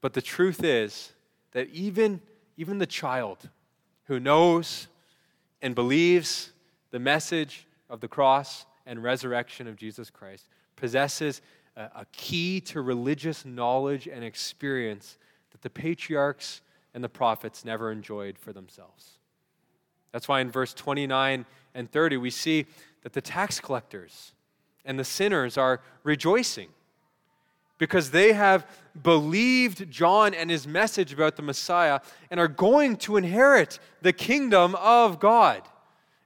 But 0.00 0.14
the 0.14 0.22
truth 0.22 0.64
is 0.64 1.12
that 1.52 1.68
even, 1.70 2.20
even 2.56 2.78
the 2.78 2.86
child 2.86 3.48
who 4.04 4.18
knows 4.18 4.88
and 5.62 5.74
believes 5.74 6.52
the 6.90 6.98
message 6.98 7.66
of 7.88 8.00
the 8.00 8.08
cross 8.08 8.66
and 8.86 9.02
resurrection 9.02 9.66
of 9.66 9.76
Jesus 9.76 10.10
Christ 10.10 10.46
possesses 10.76 11.42
a, 11.76 11.82
a 11.82 12.06
key 12.12 12.60
to 12.62 12.80
religious 12.80 13.44
knowledge 13.44 14.06
and 14.06 14.24
experience 14.24 15.18
that 15.52 15.62
the 15.62 15.70
patriarchs 15.70 16.62
and 16.94 17.04
the 17.04 17.08
prophets 17.08 17.64
never 17.64 17.92
enjoyed 17.92 18.38
for 18.38 18.52
themselves. 18.52 19.18
That's 20.12 20.26
why 20.26 20.40
in 20.40 20.50
verse 20.50 20.74
29 20.74 21.46
and 21.74 21.90
30, 21.90 22.16
we 22.16 22.30
see 22.30 22.66
that 23.02 23.12
the 23.12 23.20
tax 23.20 23.60
collectors 23.60 24.32
and 24.84 24.98
the 24.98 25.04
sinners 25.04 25.56
are 25.56 25.80
rejoicing 26.02 26.68
because 27.80 28.10
they 28.10 28.34
have 28.34 28.66
believed 29.02 29.90
John 29.90 30.34
and 30.34 30.50
his 30.50 30.66
message 30.66 31.14
about 31.14 31.36
the 31.36 31.42
Messiah 31.42 32.00
and 32.30 32.38
are 32.38 32.46
going 32.46 32.96
to 32.98 33.16
inherit 33.16 33.80
the 34.02 34.12
kingdom 34.12 34.74
of 34.74 35.18
God. 35.18 35.62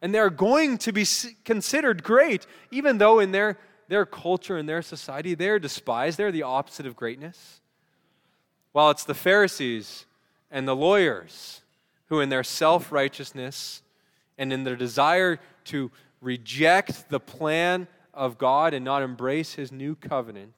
And 0.02 0.12
they're 0.12 0.30
going 0.30 0.78
to 0.78 0.92
be 0.92 1.06
considered 1.44 2.02
great, 2.02 2.44
even 2.72 2.98
though 2.98 3.20
in 3.20 3.30
their, 3.30 3.56
their 3.86 4.04
culture 4.04 4.56
and 4.56 4.68
their 4.68 4.82
society 4.82 5.34
they're 5.34 5.60
despised. 5.60 6.18
They're 6.18 6.32
the 6.32 6.42
opposite 6.42 6.86
of 6.86 6.96
greatness. 6.96 7.60
While 8.72 8.90
it's 8.90 9.04
the 9.04 9.14
Pharisees 9.14 10.06
and 10.50 10.66
the 10.66 10.74
lawyers 10.74 11.60
who, 12.06 12.18
in 12.18 12.30
their 12.30 12.42
self 12.42 12.90
righteousness 12.90 13.80
and 14.36 14.52
in 14.52 14.64
their 14.64 14.76
desire 14.76 15.38
to 15.66 15.92
reject 16.20 17.10
the 17.10 17.20
plan 17.20 17.86
of 18.12 18.38
God 18.38 18.74
and 18.74 18.84
not 18.84 19.04
embrace 19.04 19.54
his 19.54 19.70
new 19.70 19.94
covenant, 19.94 20.54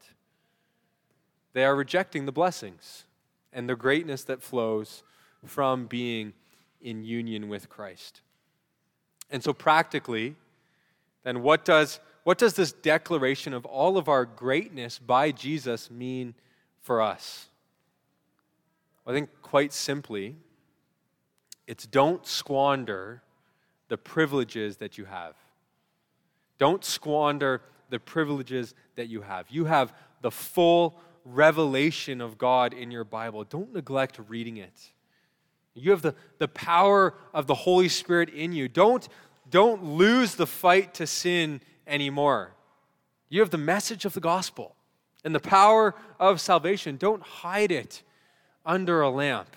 they 1.57 1.65
are 1.65 1.75
rejecting 1.75 2.27
the 2.27 2.33
blessings 2.33 3.07
and 3.51 3.67
the 3.67 3.75
greatness 3.75 4.25
that 4.25 4.43
flows 4.43 5.03
from 5.47 5.87
being 5.87 6.35
in 6.83 7.03
union 7.03 7.49
with 7.49 7.71
Christ. 7.71 8.21
And 9.31 9.43
so, 9.43 9.55
practically, 9.55 10.37
then 11.25 11.43
what 11.43 11.65
does, 11.65 11.99
what 12.25 12.37
does 12.37 12.53
this 12.53 12.73
declaration 12.73 13.55
of 13.55 13.65
all 13.65 13.97
of 13.97 14.07
our 14.07 14.27
greatness 14.27 14.99
by 14.99 15.31
Jesus 15.31 15.91
mean 15.91 16.35
for 16.83 17.01
us? 17.01 17.47
I 19.07 19.13
think 19.13 19.31
quite 19.41 19.73
simply, 19.73 20.37
it's 21.67 21.87
don't 21.87 22.27
squander 22.27 23.23
the 23.89 23.97
privileges 23.97 24.77
that 24.77 24.99
you 24.99 25.07
have. 25.07 25.37
Don't 26.59 26.85
squander 26.85 27.63
the 27.89 27.99
privileges 27.99 28.75
that 28.97 29.09
you 29.09 29.23
have. 29.23 29.47
You 29.49 29.65
have 29.65 29.95
the 30.21 30.31
full 30.31 31.01
revelation 31.27 32.21
of 32.21 32.39
God 32.39 32.73
in 32.73 32.91
your 32.91 33.05
Bible. 33.05 33.45
Don't 33.45 33.75
neglect 33.75 34.19
reading 34.29 34.57
it. 34.57 34.93
You 35.75 35.91
have 35.91 36.03
the, 36.03 36.15
the 36.39 36.49
power 36.49 37.15
of 37.35 37.47
the 37.47 37.55
Holy 37.55 37.89
Spirit 37.89 38.31
in 38.31 38.53
you. 38.53 38.69
Don't, 38.69 39.07
don't 39.51 39.85
lose 39.85 40.35
the 40.35 40.47
fight 40.47 40.95
to 40.95 41.07
sin 41.07 41.61
anymore. 41.87 42.53
You 43.29 43.41
have 43.41 43.51
the 43.51 43.59
message 43.59 44.05
of 44.05 44.15
the 44.15 44.21
gospel 44.21 44.75
and 45.25 45.35
the 45.35 45.41
power 45.41 45.95
of 46.19 46.41
salvation. 46.41 46.97
Don't 46.97 47.23
hide 47.23 47.73
it 47.73 48.03
under 48.65 49.03
a 49.03 49.11
lamp. 49.11 49.49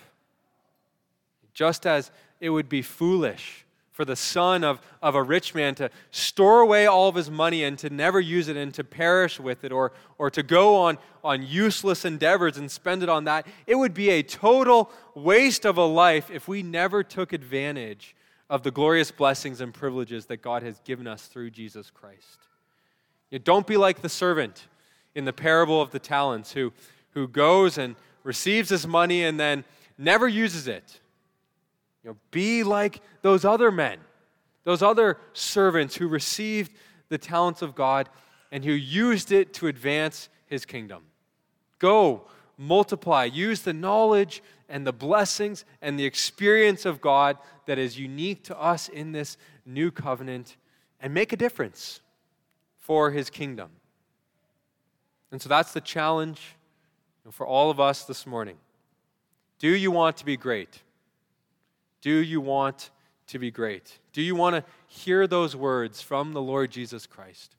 Just 1.54 1.86
as 1.86 2.10
it 2.40 2.50
would 2.50 2.68
be 2.68 2.82
foolish 2.82 3.64
for 4.00 4.06
the 4.06 4.16
son 4.16 4.64
of, 4.64 4.80
of 5.02 5.14
a 5.14 5.22
rich 5.22 5.54
man 5.54 5.74
to 5.74 5.90
store 6.10 6.60
away 6.60 6.86
all 6.86 7.10
of 7.10 7.14
his 7.14 7.30
money 7.30 7.64
and 7.64 7.78
to 7.78 7.90
never 7.90 8.18
use 8.18 8.48
it 8.48 8.56
and 8.56 8.72
to 8.72 8.82
perish 8.82 9.38
with 9.38 9.62
it 9.62 9.72
or, 9.72 9.92
or 10.16 10.30
to 10.30 10.42
go 10.42 10.74
on, 10.76 10.96
on 11.22 11.42
useless 11.42 12.06
endeavors 12.06 12.56
and 12.56 12.70
spend 12.70 13.02
it 13.02 13.10
on 13.10 13.24
that. 13.24 13.46
It 13.66 13.74
would 13.74 13.92
be 13.92 14.08
a 14.08 14.22
total 14.22 14.90
waste 15.14 15.66
of 15.66 15.76
a 15.76 15.84
life 15.84 16.30
if 16.30 16.48
we 16.48 16.62
never 16.62 17.02
took 17.02 17.34
advantage 17.34 18.16
of 18.48 18.62
the 18.62 18.70
glorious 18.70 19.10
blessings 19.10 19.60
and 19.60 19.74
privileges 19.74 20.24
that 20.24 20.38
God 20.38 20.62
has 20.62 20.80
given 20.80 21.06
us 21.06 21.26
through 21.26 21.50
Jesus 21.50 21.90
Christ. 21.90 22.38
You 23.30 23.38
don't 23.38 23.66
be 23.66 23.76
like 23.76 24.00
the 24.00 24.08
servant 24.08 24.66
in 25.14 25.26
the 25.26 25.34
parable 25.34 25.82
of 25.82 25.90
the 25.90 25.98
talents 25.98 26.52
who, 26.52 26.72
who 27.10 27.28
goes 27.28 27.76
and 27.76 27.96
receives 28.24 28.70
his 28.70 28.86
money 28.86 29.24
and 29.24 29.38
then 29.38 29.62
never 29.98 30.26
uses 30.26 30.68
it 30.68 31.00
you 32.02 32.10
know, 32.10 32.16
be 32.30 32.62
like 32.62 33.00
those 33.22 33.44
other 33.44 33.70
men, 33.70 33.98
those 34.64 34.82
other 34.82 35.18
servants 35.32 35.96
who 35.96 36.08
received 36.08 36.72
the 37.08 37.18
talents 37.18 37.62
of 37.62 37.74
God 37.74 38.08
and 38.52 38.64
who 38.64 38.72
used 38.72 39.32
it 39.32 39.52
to 39.54 39.66
advance 39.66 40.28
his 40.46 40.64
kingdom. 40.64 41.02
Go, 41.78 42.26
multiply, 42.56 43.24
use 43.24 43.62
the 43.62 43.72
knowledge 43.72 44.42
and 44.68 44.86
the 44.86 44.92
blessings 44.92 45.64
and 45.82 45.98
the 45.98 46.04
experience 46.04 46.84
of 46.84 47.00
God 47.00 47.36
that 47.66 47.78
is 47.78 47.98
unique 47.98 48.44
to 48.44 48.60
us 48.60 48.88
in 48.88 49.12
this 49.12 49.36
new 49.66 49.90
covenant 49.90 50.56
and 51.00 51.14
make 51.14 51.32
a 51.32 51.36
difference 51.36 52.00
for 52.78 53.10
his 53.10 53.30
kingdom. 53.30 53.70
And 55.32 55.40
so 55.40 55.48
that's 55.48 55.72
the 55.72 55.80
challenge 55.80 56.56
for 57.30 57.46
all 57.46 57.70
of 57.70 57.78
us 57.78 58.04
this 58.04 58.26
morning. 58.26 58.56
Do 59.58 59.68
you 59.68 59.90
want 59.90 60.16
to 60.18 60.24
be 60.24 60.36
great? 60.36 60.82
Do 62.00 62.18
you 62.18 62.40
want 62.40 62.90
to 63.28 63.38
be 63.38 63.50
great? 63.50 63.98
Do 64.12 64.22
you 64.22 64.34
want 64.34 64.56
to 64.56 64.64
hear 64.86 65.26
those 65.26 65.54
words 65.54 66.02
from 66.02 66.32
the 66.32 66.42
Lord 66.42 66.70
Jesus 66.70 67.06
Christ? 67.06 67.54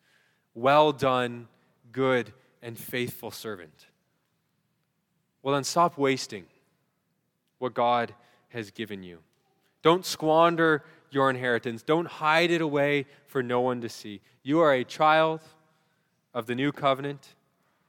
Well 0.53 0.91
done, 0.91 1.47
good 1.91 2.33
and 2.61 2.77
faithful 2.77 3.31
servant. 3.31 3.87
Well, 5.41 5.55
then 5.55 5.63
stop 5.63 5.97
wasting 5.97 6.45
what 7.59 7.73
God 7.73 8.13
has 8.49 8.71
given 8.71 9.03
you. 9.03 9.19
Don't 9.81 10.05
squander 10.05 10.83
your 11.09 11.29
inheritance. 11.29 11.83
Don't 11.83 12.07
hide 12.07 12.51
it 12.51 12.61
away 12.61 13.05
for 13.27 13.41
no 13.41 13.61
one 13.61 13.81
to 13.81 13.89
see. 13.89 14.21
You 14.43 14.59
are 14.59 14.73
a 14.73 14.83
child 14.83 15.41
of 16.33 16.45
the 16.45 16.55
new 16.55 16.71
covenant. 16.71 17.35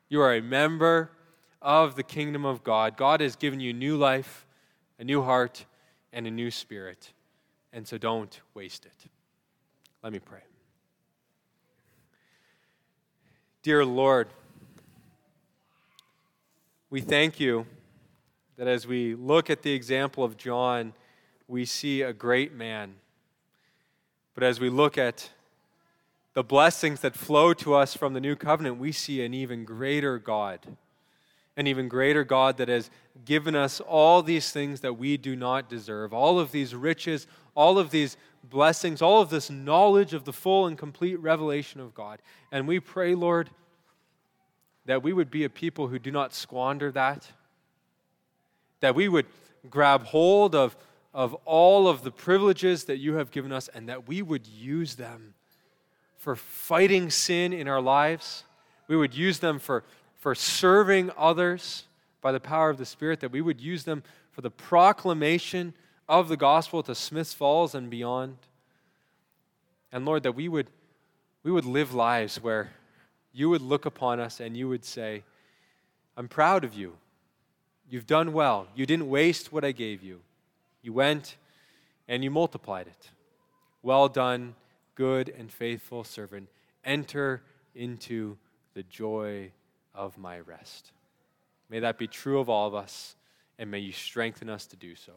You 0.08 0.20
are 0.20 0.34
a 0.34 0.42
member 0.42 1.10
of 1.60 1.96
the 1.96 2.02
kingdom 2.02 2.44
of 2.44 2.64
God. 2.64 2.96
God 2.96 3.20
has 3.20 3.36
given 3.36 3.60
you 3.60 3.72
new 3.72 3.96
life, 3.96 4.46
a 4.98 5.04
new 5.04 5.22
heart, 5.22 5.64
and 6.12 6.26
a 6.26 6.30
new 6.30 6.50
spirit. 6.50 7.12
And 7.72 7.86
so 7.86 7.98
don't 7.98 8.40
waste 8.54 8.84
it. 8.84 9.10
Let 10.02 10.12
me 10.12 10.18
pray. 10.18 10.42
Dear 13.62 13.84
Lord, 13.84 14.28
we 16.90 17.00
thank 17.00 17.40
you 17.40 17.66
that 18.56 18.66
as 18.66 18.86
we 18.86 19.14
look 19.14 19.48
at 19.48 19.62
the 19.62 19.72
example 19.72 20.24
of 20.24 20.36
John, 20.36 20.92
we 21.48 21.64
see 21.64 22.02
a 22.02 22.12
great 22.12 22.52
man. 22.52 22.94
But 24.34 24.44
as 24.44 24.60
we 24.60 24.68
look 24.68 24.98
at 24.98 25.30
the 26.34 26.42
blessings 26.42 27.00
that 27.00 27.14
flow 27.14 27.54
to 27.54 27.74
us 27.74 27.94
from 27.94 28.14
the 28.14 28.20
new 28.20 28.36
covenant, 28.36 28.78
we 28.78 28.92
see 28.92 29.24
an 29.24 29.32
even 29.32 29.64
greater 29.64 30.18
God 30.18 30.76
an 31.56 31.66
even 31.66 31.88
greater 31.88 32.24
God 32.24 32.56
that 32.56 32.68
has 32.68 32.90
given 33.24 33.54
us 33.54 33.80
all 33.80 34.22
these 34.22 34.50
things 34.50 34.80
that 34.80 34.94
we 34.94 35.16
do 35.16 35.36
not 35.36 35.68
deserve, 35.68 36.12
all 36.12 36.38
of 36.38 36.50
these 36.50 36.74
riches, 36.74 37.26
all 37.54 37.78
of 37.78 37.90
these 37.90 38.16
blessings, 38.42 39.02
all 39.02 39.20
of 39.20 39.30
this 39.30 39.50
knowledge 39.50 40.14
of 40.14 40.24
the 40.24 40.32
full 40.32 40.66
and 40.66 40.78
complete 40.78 41.16
revelation 41.16 41.80
of 41.80 41.94
God. 41.94 42.20
And 42.50 42.66
we 42.66 42.80
pray, 42.80 43.14
Lord, 43.14 43.50
that 44.86 45.02
we 45.02 45.12
would 45.12 45.30
be 45.30 45.44
a 45.44 45.50
people 45.50 45.88
who 45.88 45.98
do 45.98 46.10
not 46.10 46.34
squander 46.34 46.90
that, 46.92 47.26
that 48.80 48.94
we 48.94 49.08
would 49.08 49.26
grab 49.70 50.04
hold 50.04 50.54
of, 50.54 50.76
of 51.14 51.34
all 51.44 51.86
of 51.86 52.02
the 52.02 52.10
privileges 52.10 52.84
that 52.84 52.96
you 52.96 53.14
have 53.14 53.30
given 53.30 53.52
us, 53.52 53.68
and 53.68 53.88
that 53.88 54.08
we 54.08 54.22
would 54.22 54.46
use 54.46 54.96
them 54.96 55.34
for 56.16 56.34
fighting 56.34 57.10
sin 57.10 57.52
in 57.52 57.68
our 57.68 57.80
lives. 57.80 58.44
We 58.88 58.96
would 58.96 59.14
use 59.14 59.38
them 59.38 59.58
for 59.58 59.84
for 60.22 60.36
serving 60.36 61.10
others 61.18 61.82
by 62.20 62.30
the 62.30 62.38
power 62.38 62.70
of 62.70 62.78
the 62.78 62.86
Spirit, 62.86 63.18
that 63.18 63.32
we 63.32 63.40
would 63.40 63.60
use 63.60 63.82
them 63.82 64.04
for 64.30 64.40
the 64.40 64.52
proclamation 64.52 65.74
of 66.08 66.28
the 66.28 66.36
gospel 66.36 66.80
to 66.84 66.94
Smiths 66.94 67.34
Falls 67.34 67.74
and 67.74 67.90
beyond. 67.90 68.36
And 69.90 70.04
Lord, 70.04 70.22
that 70.22 70.36
we 70.36 70.48
would, 70.48 70.68
we 71.42 71.50
would 71.50 71.64
live 71.64 71.92
lives 71.92 72.40
where 72.40 72.70
you 73.32 73.50
would 73.50 73.62
look 73.62 73.84
upon 73.84 74.20
us 74.20 74.38
and 74.38 74.56
you 74.56 74.68
would 74.68 74.84
say, 74.84 75.24
I'm 76.16 76.28
proud 76.28 76.62
of 76.62 76.72
you. 76.72 76.92
You've 77.90 78.06
done 78.06 78.32
well. 78.32 78.68
You 78.76 78.86
didn't 78.86 79.10
waste 79.10 79.52
what 79.52 79.64
I 79.64 79.72
gave 79.72 80.04
you. 80.04 80.20
You 80.82 80.92
went 80.92 81.36
and 82.06 82.22
you 82.22 82.30
multiplied 82.30 82.86
it. 82.86 83.10
Well 83.82 84.06
done, 84.06 84.54
good 84.94 85.34
and 85.36 85.50
faithful 85.50 86.04
servant. 86.04 86.48
Enter 86.84 87.42
into 87.74 88.36
the 88.74 88.84
joy 88.84 89.50
of 89.94 90.18
my 90.18 90.40
rest. 90.40 90.92
May 91.68 91.80
that 91.80 91.98
be 91.98 92.06
true 92.06 92.40
of 92.40 92.48
all 92.48 92.66
of 92.66 92.74
us, 92.74 93.16
and 93.58 93.70
may 93.70 93.78
you 93.78 93.92
strengthen 93.92 94.48
us 94.48 94.66
to 94.66 94.76
do 94.76 94.94
so. 94.94 95.12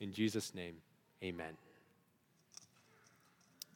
In 0.00 0.12
Jesus' 0.12 0.54
name, 0.54 0.76
amen. 1.22 1.56